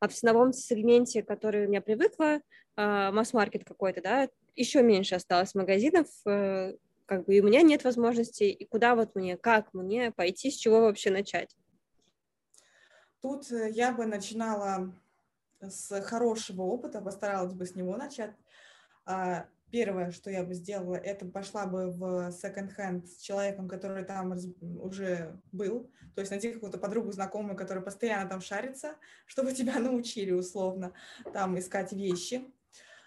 А 0.00 0.08
в 0.08 0.12
ценовом 0.12 0.52
сегменте, 0.52 1.22
который 1.22 1.66
у 1.66 1.68
меня 1.68 1.80
привыкла, 1.80 2.40
э, 2.76 3.10
масс-маркет 3.10 3.64
какой-то, 3.64 4.00
да, 4.00 4.28
еще 4.54 4.82
меньше 4.82 5.16
осталось 5.16 5.54
магазинов, 5.54 6.06
э, 6.26 6.74
как 7.06 7.26
бы 7.26 7.34
и 7.34 7.40
у 7.40 7.44
меня 7.44 7.62
нет 7.62 7.84
возможности, 7.84 8.44
и 8.44 8.64
куда 8.64 8.94
вот 8.94 9.14
мне, 9.14 9.36
как 9.36 9.72
мне 9.74 10.10
пойти, 10.12 10.50
с 10.50 10.56
чего 10.56 10.80
вообще 10.80 11.10
начать? 11.10 11.56
Тут 13.20 13.50
э, 13.50 13.70
я 13.70 13.92
бы 13.92 14.06
начинала 14.06 14.92
с 15.60 16.00
хорошего 16.02 16.62
опыта, 16.62 17.00
постаралась 17.00 17.54
бы 17.54 17.66
с 17.66 17.74
него 17.74 17.96
начать. 17.96 18.34
Первое, 19.74 20.12
что 20.12 20.30
я 20.30 20.44
бы 20.44 20.54
сделала, 20.54 20.94
это 20.94 21.26
пошла 21.26 21.66
бы 21.66 21.90
в 21.90 22.30
секонд-хенд 22.30 23.08
с 23.08 23.16
человеком, 23.16 23.66
который 23.66 24.04
там 24.04 24.32
уже 24.80 25.40
был, 25.50 25.90
то 26.14 26.20
есть 26.20 26.30
найти 26.30 26.52
какую-то 26.52 26.78
подругу, 26.78 27.10
знакомую, 27.10 27.56
которая 27.56 27.82
постоянно 27.82 28.30
там 28.30 28.40
шарится, 28.40 28.94
чтобы 29.26 29.52
тебя 29.52 29.80
научили 29.80 30.30
условно 30.30 30.92
там 31.32 31.58
искать 31.58 31.92
вещи. 31.92 32.44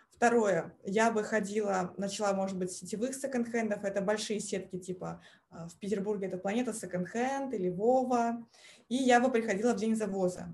Второе, 0.09 0.75
я 0.83 1.09
бы 1.09 1.23
ходила, 1.23 1.93
начала, 1.95 2.33
может 2.33 2.57
быть, 2.57 2.73
сетевых 2.73 3.15
секонд-хендов, 3.15 3.85
это 3.85 4.01
большие 4.01 4.41
сетки 4.41 4.77
типа 4.77 5.21
а, 5.49 5.69
в 5.69 5.79
Петербурге 5.79 6.27
это 6.27 6.37
Планета 6.37 6.73
секонд-хенд 6.73 7.53
или 7.53 7.69
Вова, 7.69 8.45
и 8.89 8.95
я 8.95 9.21
бы 9.21 9.31
приходила 9.31 9.73
в 9.73 9.77
день 9.77 9.95
завоза. 9.95 10.53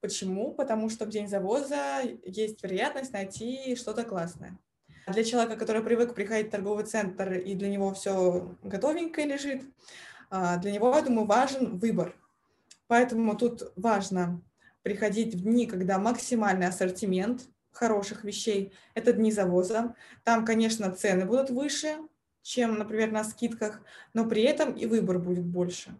Почему? 0.00 0.54
Потому 0.54 0.88
что 0.88 1.04
в 1.04 1.10
день 1.10 1.28
завоза 1.28 2.00
есть 2.24 2.62
вероятность 2.62 3.12
найти 3.12 3.76
что-то 3.76 4.04
классное. 4.04 4.58
Для 5.06 5.24
человека, 5.24 5.56
который 5.56 5.82
привык 5.82 6.14
приходить 6.14 6.48
в 6.48 6.50
торговый 6.50 6.84
центр, 6.84 7.32
и 7.32 7.54
для 7.54 7.68
него 7.68 7.94
все 7.94 8.56
готовенькое 8.62 9.26
лежит, 9.26 9.62
а, 10.30 10.56
для 10.58 10.72
него, 10.72 10.94
я 10.94 11.02
думаю, 11.02 11.26
важен 11.26 11.78
выбор. 11.78 12.14
Поэтому 12.86 13.36
тут 13.36 13.72
важно 13.76 14.40
приходить 14.82 15.34
в 15.34 15.42
дни, 15.42 15.66
когда 15.66 15.98
максимальный 15.98 16.66
ассортимент 16.66 17.48
хороших 17.72 18.24
вещей– 18.24 18.72
это 18.94 19.12
дни 19.12 19.32
завоза. 19.32 19.94
Там, 20.24 20.44
конечно, 20.44 20.90
цены 20.92 21.24
будут 21.24 21.50
выше, 21.50 21.96
чем, 22.42 22.78
например, 22.78 23.10
на 23.12 23.24
скидках, 23.24 23.82
но 24.14 24.26
при 24.26 24.42
этом 24.42 24.72
и 24.72 24.86
выбор 24.86 25.18
будет 25.18 25.44
больше. 25.44 25.96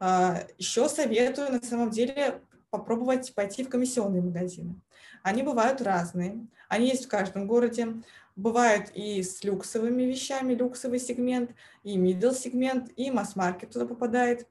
А, 0.00 0.44
Еще 0.58 0.88
советую 0.88 1.52
на 1.52 1.62
самом 1.62 1.90
деле 1.90 2.40
попробовать 2.70 3.34
пойти 3.34 3.64
в 3.64 3.68
комиссионные 3.68 4.22
магазины. 4.22 4.74
Они 5.22 5.42
бывают 5.42 5.80
разные, 5.80 6.46
они 6.68 6.88
есть 6.88 7.06
в 7.06 7.08
каждом 7.08 7.46
городе. 7.46 8.02
Бывают 8.34 8.90
и 8.94 9.22
с 9.22 9.44
люксовыми 9.44 10.04
вещами, 10.04 10.54
люксовый 10.54 10.98
сегмент, 10.98 11.50
и 11.82 11.98
middle 11.98 12.34
сегмент, 12.34 12.90
и 12.96 13.10
масс-маркет 13.10 13.70
туда 13.70 13.84
попадает. 13.84 14.48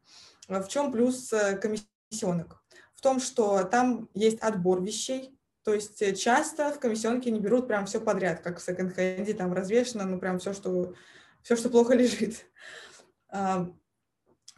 В 0.48 0.68
чем 0.68 0.92
плюс 0.92 1.34
э, 1.34 1.58
комиссионок? 1.58 2.62
В 2.94 3.02
том, 3.02 3.20
что 3.20 3.64
там 3.64 4.08
есть 4.14 4.40
отбор 4.40 4.84
вещей, 4.84 5.36
то 5.64 5.74
есть 5.74 6.00
э, 6.04 6.14
часто 6.14 6.72
в 6.72 6.80
комиссионке 6.80 7.32
не 7.32 7.40
берут 7.40 7.68
прям 7.68 7.88
все 7.88 8.00
подряд, 8.00 8.42
как 8.42 8.60
в 8.60 8.62
секонд-хенде, 8.62 9.34
там 9.34 9.52
развешено, 9.52 10.06
ну 10.06 10.20
прям 10.20 10.38
все, 10.38 10.54
что, 10.54 10.94
все, 11.42 11.56
что 11.56 11.72
плохо 11.72 11.96
лежит 11.96 12.46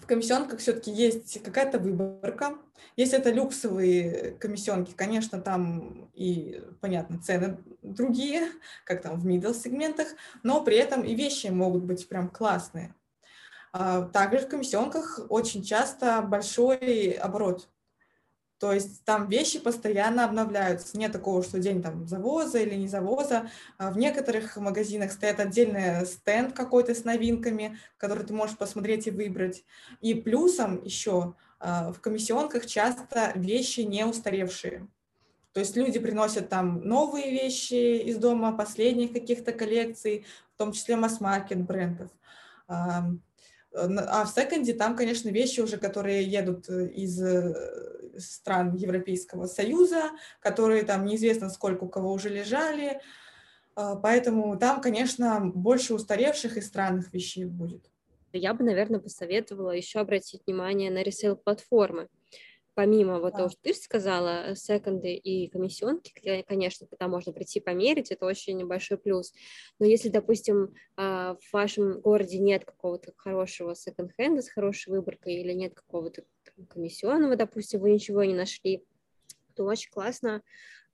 в 0.04 0.06
комиссионках 0.06 0.60
все-таки 0.60 0.92
есть 0.92 1.42
какая-то 1.42 1.80
выборка. 1.80 2.58
Если 2.98 3.18
это 3.18 3.32
люксовые 3.32 4.32
комиссионки, 4.38 4.92
конечно, 4.92 5.40
там 5.42 6.10
и, 6.14 6.62
понятно, 6.82 7.20
цены 7.20 7.58
другие, 7.82 8.50
как 8.84 9.02
там 9.02 9.18
в 9.18 9.26
middle 9.26 9.54
сегментах, 9.54 10.08
но 10.44 10.62
при 10.62 10.76
этом 10.76 11.04
и 11.04 11.16
вещи 11.16 11.48
могут 11.48 11.84
быть 11.84 12.08
прям 12.10 12.30
классные. 12.30 12.94
А, 13.72 14.02
также 14.02 14.40
в 14.46 14.50
комиссионках 14.50 15.22
очень 15.30 15.64
часто 15.64 16.22
большой 16.22 17.12
оборот 17.12 17.70
то 18.60 18.72
есть 18.72 19.04
там 19.04 19.28
вещи 19.28 19.60
постоянно 19.60 20.24
обновляются. 20.24 20.98
Нет 20.98 21.12
такого, 21.12 21.44
что 21.44 21.60
день 21.60 21.82
там 21.82 22.08
завоза 22.08 22.60
или 22.60 22.76
не 22.76 22.88
завоза. 22.88 23.50
А 23.78 23.92
в 23.92 23.98
некоторых 23.98 24.56
магазинах 24.56 25.12
стоит 25.12 25.40
отдельный 25.40 26.06
стенд 26.06 26.54
какой-то 26.54 26.96
с 26.96 27.04
новинками, 27.04 27.78
который 27.98 28.24
ты 28.26 28.34
можешь 28.34 28.58
посмотреть 28.58 29.08
и 29.08 29.12
выбрать. 29.12 29.66
И 30.00 30.14
плюсом 30.14 30.82
еще 30.84 31.36
а, 31.60 31.92
в 31.92 32.00
комиссионках 32.00 32.66
часто 32.66 33.34
вещи 33.36 33.82
не 33.82 34.06
устаревшие. 34.06 34.88
То 35.52 35.60
есть 35.60 35.76
люди 35.76 36.00
приносят 36.00 36.50
там 36.50 36.82
новые 36.88 37.32
вещи 37.32 38.02
из 38.02 38.18
дома, 38.18 38.56
последних 38.56 39.14
каких-то 39.14 39.52
коллекций, 39.52 40.26
в 40.56 40.58
том 40.58 40.72
числе 40.72 40.96
масс-маркет 40.96 41.62
брендов. 41.62 42.10
А 42.68 43.04
в 43.74 44.28
секонде 44.28 44.74
там, 44.74 44.96
конечно, 44.96 45.30
вещи 45.30 45.60
уже, 45.60 45.78
которые 45.78 46.24
едут 46.24 46.70
из 46.70 47.20
стран 48.18 48.76
Европейского 48.76 49.46
Союза, 49.46 50.12
которые 50.40 50.84
там 50.84 51.06
неизвестно 51.06 51.50
сколько 51.50 51.84
у 51.86 51.90
кого 51.90 52.12
уже 52.12 52.30
лежали, 52.30 53.02
а, 53.76 53.96
поэтому 53.96 54.58
там, 54.58 54.82
конечно, 54.82 55.40
больше 55.54 55.94
устаревших 55.94 56.58
и 56.58 56.62
странных 56.62 57.14
вещей 57.14 57.46
будет. 57.46 57.90
Я 58.32 58.54
бы, 58.54 58.64
наверное, 58.64 59.00
посоветовала 59.00 59.72
еще 59.72 60.00
обратить 60.00 60.42
внимание 60.46 60.90
на 60.90 61.04
ресейл-платформы. 61.04 62.08
Помимо 62.76 63.20
вот 63.20 63.34
да. 63.34 63.38
того, 63.38 63.50
что 63.50 63.60
ты 63.62 63.74
сказала, 63.76 64.56
секонды 64.56 65.14
и 65.14 65.48
комиссионки, 65.48 66.12
конечно, 66.48 66.88
там 66.98 67.12
можно 67.12 67.32
прийти 67.32 67.60
померить, 67.60 68.12
это 68.12 68.26
очень 68.26 68.66
большой 68.66 68.98
плюс. 68.98 69.32
Но 69.78 69.86
если, 69.86 70.10
допустим, 70.10 70.74
а, 70.98 71.36
в 71.36 71.54
вашем 71.54 72.02
городе 72.02 72.40
нет 72.40 72.66
какого-то 72.66 73.14
хорошего 73.16 73.76
секонд-хенда 73.76 74.42
с 74.42 74.50
хорошей 74.50 74.90
выборкой 74.90 75.36
или 75.36 75.54
нет 75.54 75.76
какого-то 75.76 76.24
комиссионного, 76.70 77.36
допустим, 77.36 77.80
вы 77.80 77.92
ничего 77.92 78.24
не 78.24 78.34
нашли, 78.34 78.84
то 79.56 79.66
очень 79.66 79.92
классно. 79.92 80.42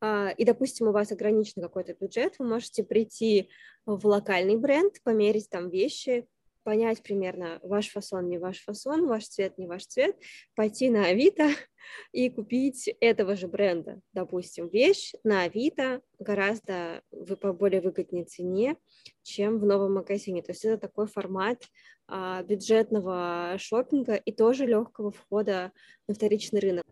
А, 0.02 0.30
и, 0.32 0.46
допустим, 0.46 0.88
у 0.88 0.92
вас 0.92 1.12
ограничен 1.12 1.62
какой-то 1.62 1.94
бюджет, 1.94 2.36
вы 2.40 2.46
можете 2.46 2.84
прийти 2.84 3.50
в 3.86 4.06
локальный 4.06 4.56
бренд, 4.56 5.02
померить 5.04 5.50
там 5.50 5.70
вещи, 5.70 6.28
понять 6.64 7.02
примерно 7.02 7.60
ваш 7.64 7.90
фасон, 7.90 8.30
не 8.30 8.38
ваш 8.38 8.64
фасон, 8.64 9.08
ваш 9.08 9.28
цвет, 9.28 9.58
не 9.58 9.68
ваш 9.68 9.88
цвет, 9.88 10.16
пойти 10.56 10.90
на 10.90 11.08
Авито 11.08 11.50
и 12.12 12.30
купить 12.30 12.90
этого 13.00 13.36
же 13.36 13.48
бренда, 13.48 14.02
допустим, 14.14 14.68
вещь 14.68 15.14
на 15.24 15.44
Авито 15.44 16.02
гораздо 16.20 17.02
по 17.42 17.54
более 17.54 17.82
выгодной 17.82 18.24
цене, 18.24 18.78
чем 19.24 19.60
в 19.60 19.66
новом 19.66 19.96
магазине. 19.96 20.42
То 20.42 20.52
есть 20.52 20.64
это 20.64 20.78
такой 20.78 21.08
формат 21.08 21.64
бюджетного 22.48 23.56
шопинга 23.58 24.16
и 24.16 24.32
тоже 24.32 24.66
легкого 24.66 25.12
входа 25.12 25.72
на 26.08 26.14
вторичный 26.14 26.60
рынок. 26.60 26.86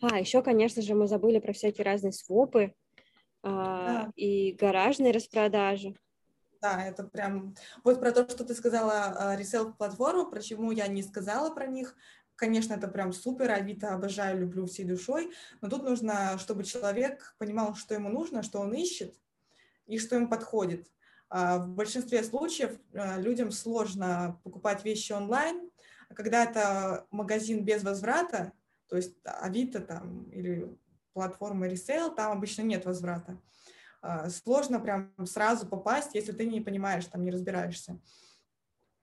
А, 0.00 0.18
еще, 0.18 0.42
конечно 0.42 0.82
же, 0.82 0.94
мы 0.94 1.06
забыли 1.06 1.38
про 1.38 1.52
всякие 1.52 1.84
разные 1.84 2.12
свопы 2.12 2.74
а, 3.42 3.86
да. 3.86 4.10
и 4.16 4.52
гаражные 4.52 5.12
распродажи. 5.12 5.94
Да, 6.60 6.82
это 6.82 7.04
прям... 7.04 7.54
Вот 7.82 8.00
про 8.00 8.10
то, 8.10 8.28
что 8.28 8.44
ты 8.44 8.54
сказала, 8.54 9.36
ресел-платформу, 9.36 10.30
почему 10.30 10.70
я 10.70 10.86
не 10.86 11.02
сказала 11.02 11.54
про 11.54 11.66
них. 11.66 11.94
Конечно, 12.36 12.74
это 12.74 12.88
прям 12.88 13.12
супер, 13.12 13.50
Авито 13.50 13.94
обожаю, 13.94 14.40
люблю 14.40 14.66
всей 14.66 14.84
душой, 14.84 15.30
но 15.60 15.68
тут 15.68 15.84
нужно, 15.84 16.36
чтобы 16.38 16.64
человек 16.64 17.36
понимал, 17.38 17.74
что 17.74 17.94
ему 17.94 18.08
нужно, 18.08 18.42
что 18.42 18.60
он 18.60 18.72
ищет 18.72 19.14
и 19.86 19.98
что 19.98 20.16
ему 20.16 20.28
подходит. 20.28 20.90
А, 21.36 21.58
в 21.58 21.68
большинстве 21.70 22.22
случаев 22.22 22.78
а, 22.92 23.18
людям 23.18 23.50
сложно 23.50 24.40
покупать 24.44 24.84
вещи 24.84 25.10
онлайн, 25.10 25.68
а 26.08 26.14
когда 26.14 26.44
это 26.44 27.08
магазин 27.10 27.64
без 27.64 27.82
возврата, 27.82 28.52
то 28.88 28.94
есть 28.94 29.16
Авито 29.24 29.80
там 29.80 30.30
или 30.30 30.78
платформа 31.12 31.66
Resale, 31.66 32.14
там 32.14 32.30
обычно 32.30 32.62
нет 32.62 32.84
возврата. 32.84 33.40
Сложно 34.28 34.78
прям 34.78 35.12
сразу 35.26 35.66
попасть, 35.66 36.14
если 36.14 36.30
ты 36.30 36.46
не 36.46 36.60
понимаешь, 36.60 37.06
там 37.06 37.24
не 37.24 37.32
разбираешься. 37.32 37.98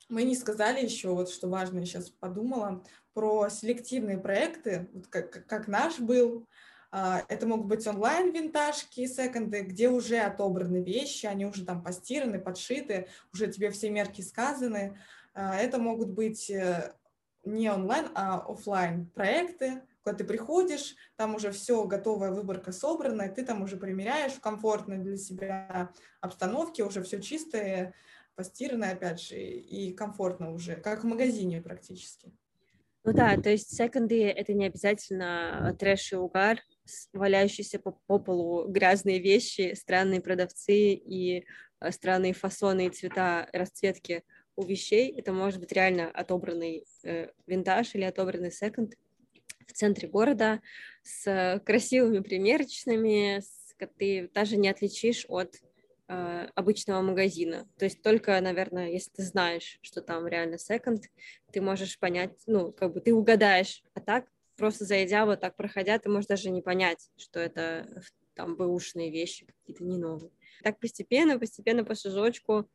Мы 0.07 0.23
не 0.23 0.35
сказали 0.35 0.81
еще, 0.81 1.09
вот 1.09 1.29
что 1.29 1.49
важно, 1.49 1.79
я 1.79 1.85
сейчас 1.85 2.09
подумала, 2.11 2.81
про 3.13 3.49
селективные 3.49 4.17
проекты, 4.17 4.89
вот 4.93 5.07
как, 5.07 5.45
как 5.47 5.67
наш 5.67 5.99
был, 5.99 6.47
это 6.91 7.47
могут 7.47 7.67
быть 7.67 7.87
онлайн-винтажки, 7.87 9.07
секонды, 9.07 9.61
где 9.61 9.89
уже 9.89 10.17
отобраны 10.17 10.83
вещи, 10.83 11.25
они 11.25 11.45
уже 11.45 11.65
там 11.65 11.81
постираны, 11.81 12.37
подшиты, 12.37 13.07
уже 13.33 13.47
тебе 13.47 13.71
все 13.71 13.89
мерки 13.89 14.21
сказаны. 14.21 14.97
А, 15.33 15.55
это 15.55 15.79
могут 15.79 16.09
быть 16.09 16.49
э, 16.49 16.93
не 17.45 17.69
онлайн, 17.69 18.07
а 18.13 18.39
офлайн 18.39 19.05
проекты, 19.07 19.81
когда 20.03 20.17
ты 20.17 20.23
приходишь, 20.25 20.95
там 21.15 21.35
уже 21.35 21.51
все, 21.51 21.83
готовая 21.85 22.31
выборка 22.31 22.71
собрана, 22.71 23.23
и 23.23 23.33
ты 23.33 23.45
там 23.45 23.61
уже 23.61 23.77
примеряешь 23.77 24.33
в 24.33 24.41
комфортной 24.41 24.97
для 24.97 25.17
себя 25.17 25.91
обстановке, 26.19 26.83
уже 26.83 27.03
все 27.03 27.21
чистое, 27.21 27.93
постиранное, 28.35 28.93
опять 28.93 29.21
же, 29.21 29.35
и 29.37 29.93
комфортно 29.93 30.51
уже, 30.51 30.75
как 30.75 31.03
в 31.03 31.07
магазине 31.07 31.61
практически. 31.61 32.31
Ну 33.03 33.13
да, 33.13 33.35
то 33.37 33.49
есть 33.49 33.75
секонды— 33.75 34.27
это 34.29 34.53
не 34.53 34.65
обязательно 34.65 35.75
трэш 35.79 36.13
и 36.13 36.15
угар, 36.15 36.59
валяющиеся 37.13 37.79
по, 37.79 37.91
по 37.91 38.19
полу 38.19 38.67
грязные 38.67 39.19
вещи, 39.19 39.73
странные 39.75 40.21
продавцы 40.21 40.93
и 40.93 41.45
э, 41.79 41.91
странные 41.91 42.33
фасоны 42.33 42.87
и 42.87 42.89
цвета 42.89 43.47
расцветки 43.53 44.23
у 44.55 44.63
вещей. 44.63 45.13
Это 45.17 45.33
может 45.33 45.59
быть 45.59 45.71
реально 45.71 46.09
отобранный 46.09 46.85
э, 47.03 47.29
винтаж 47.47 47.95
или 47.95 48.03
отобранный 48.03 48.51
секонд 48.51 48.95
в 49.67 49.73
центре 49.73 50.07
города 50.07 50.61
с 51.03 51.61
красивыми 51.65 52.19
примерочными, 52.19 53.39
с, 53.39 53.75
ты 53.97 54.29
даже 54.33 54.57
не 54.57 54.69
отличишь 54.69 55.25
от 55.29 55.55
э, 56.07 56.47
обычного 56.55 57.01
магазина. 57.01 57.67
То 57.77 57.85
есть 57.85 58.01
только, 58.01 58.39
наверное, 58.41 58.89
если 58.89 59.11
ты 59.11 59.23
знаешь, 59.23 59.79
что 59.81 60.01
там 60.01 60.27
реально 60.27 60.57
секонд, 60.57 61.05
ты 61.51 61.61
можешь 61.61 61.97
понять, 61.99 62.33
ну, 62.47 62.71
как 62.71 62.93
бы 62.93 63.01
ты 63.01 63.13
угадаешь, 63.13 63.83
а 63.93 64.01
так 64.01 64.25
просто 64.61 64.85
зайдя 64.85 65.25
вот 65.25 65.39
так 65.39 65.55
проходя, 65.55 65.97
ты 65.97 66.07
можешь 66.07 66.27
даже 66.27 66.51
не 66.51 66.61
понять, 66.61 67.09
что 67.17 67.39
это 67.39 68.03
там 68.35 68.55
бэушные 68.55 69.09
вещи 69.09 69.47
какие-то 69.47 69.83
не 69.83 69.97
новые. 69.97 70.31
Так 70.61 70.79
постепенно, 70.79 71.39
постепенно 71.39 71.83
по 71.83 71.95
шажочку 71.95 72.69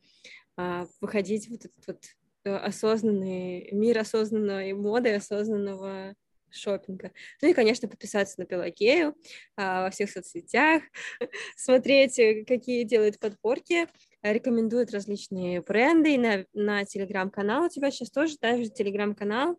а, 0.57 0.85
выходить 0.99 1.47
вот 1.47 1.63
этот 1.63 1.87
вот 1.87 2.03
э, 2.43 2.53
осознанный 2.53 3.69
мир 3.71 3.99
осознанной 3.99 4.73
моды, 4.73 5.15
осознанного 5.15 6.13
шопинга. 6.49 7.13
Ну 7.41 7.47
и, 7.47 7.53
конечно, 7.53 7.87
подписаться 7.87 8.35
на 8.37 8.45
Пелагею 8.45 9.15
а, 9.55 9.83
во 9.83 9.89
всех 9.89 10.11
соцсетях, 10.11 10.83
смотреть, 11.55 12.19
э, 12.19 12.43
какие 12.45 12.83
делают 12.83 13.17
подборки, 13.17 13.87
рекомендуют 14.21 14.91
различные 14.91 15.61
бренды 15.61 16.17
на, 16.17 16.45
на 16.53 16.83
телеграм-канал. 16.83 17.67
У 17.67 17.69
тебя 17.69 17.91
сейчас 17.91 18.11
тоже, 18.11 18.35
да, 18.41 18.61
телеграм-канал? 18.61 19.57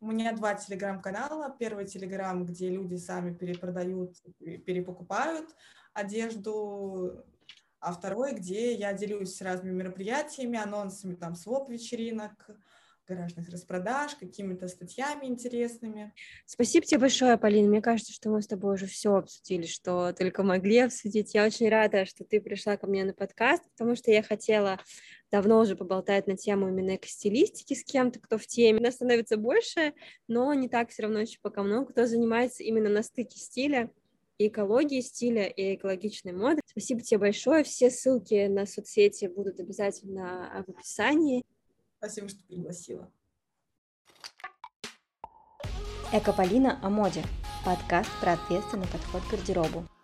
У 0.00 0.06
меня 0.08 0.32
два 0.32 0.54
телеграм-канала. 0.54 1.54
Первый 1.58 1.86
телеграм, 1.86 2.44
где 2.44 2.68
люди 2.68 2.96
сами 2.96 3.32
перепродают, 3.32 4.16
перепокупают 4.38 5.54
одежду, 5.94 7.24
а 7.80 7.92
второй, 7.92 8.34
где 8.34 8.74
я 8.74 8.92
делюсь 8.92 9.40
разными 9.40 9.74
мероприятиями, 9.74 10.58
анонсами 10.58 11.14
там 11.14 11.34
своп-вечеринок, 11.34 12.50
гаражных 13.08 13.48
распродаж, 13.48 14.16
какими-то 14.16 14.68
статьями 14.68 15.26
интересными. 15.26 16.12
Спасибо 16.44 16.84
тебе 16.84 17.00
большое, 17.00 17.38
Полина. 17.38 17.68
Мне 17.68 17.80
кажется, 17.80 18.12
что 18.12 18.30
мы 18.30 18.42
с 18.42 18.46
тобой 18.46 18.74
уже 18.74 18.86
все 18.86 19.14
обсудили, 19.14 19.64
что 19.66 20.12
только 20.12 20.42
могли 20.42 20.78
обсудить. 20.80 21.34
Я 21.34 21.46
очень 21.46 21.68
рада, 21.68 22.04
что 22.04 22.24
ты 22.24 22.40
пришла 22.40 22.76
ко 22.76 22.86
мне 22.86 23.04
на 23.04 23.14
подкаст, 23.14 23.62
потому 23.70 23.96
что 23.96 24.10
я 24.10 24.22
хотела 24.22 24.78
давно 25.30 25.60
уже 25.60 25.76
поболтать 25.76 26.26
на 26.26 26.36
тему 26.36 26.68
именно 26.68 26.96
экостилистики 26.96 27.74
с 27.74 27.84
кем-то, 27.84 28.20
кто 28.20 28.38
в 28.38 28.46
теме. 28.46 28.80
Нас 28.80 28.94
становится 28.94 29.36
больше, 29.36 29.94
но 30.28 30.52
не 30.54 30.68
так 30.68 30.90
все 30.90 31.02
равно 31.02 31.20
еще 31.20 31.38
пока 31.42 31.62
много, 31.62 31.92
кто 31.92 32.06
занимается 32.06 32.62
именно 32.62 32.88
на 32.88 33.02
стыке 33.02 33.38
стиля 33.38 33.90
и 34.38 34.48
экологии 34.48 35.00
стиля, 35.00 35.46
и 35.46 35.74
экологичной 35.74 36.32
моды. 36.32 36.60
Спасибо 36.66 37.00
тебе 37.00 37.18
большое. 37.18 37.64
Все 37.64 37.90
ссылки 37.90 38.46
на 38.46 38.66
соцсети 38.66 39.26
будут 39.26 39.60
обязательно 39.60 40.64
в 40.66 40.70
описании. 40.70 41.44
Спасибо, 41.98 42.28
что 42.28 42.44
пригласила. 42.46 43.10
Экополина 46.12 46.78
о 46.82 46.90
моде. 46.90 47.22
Подкаст 47.64 48.10
про 48.20 48.34
ответственный 48.34 48.86
подход 48.86 49.22
к 49.22 49.30
гардеробу. 49.30 49.95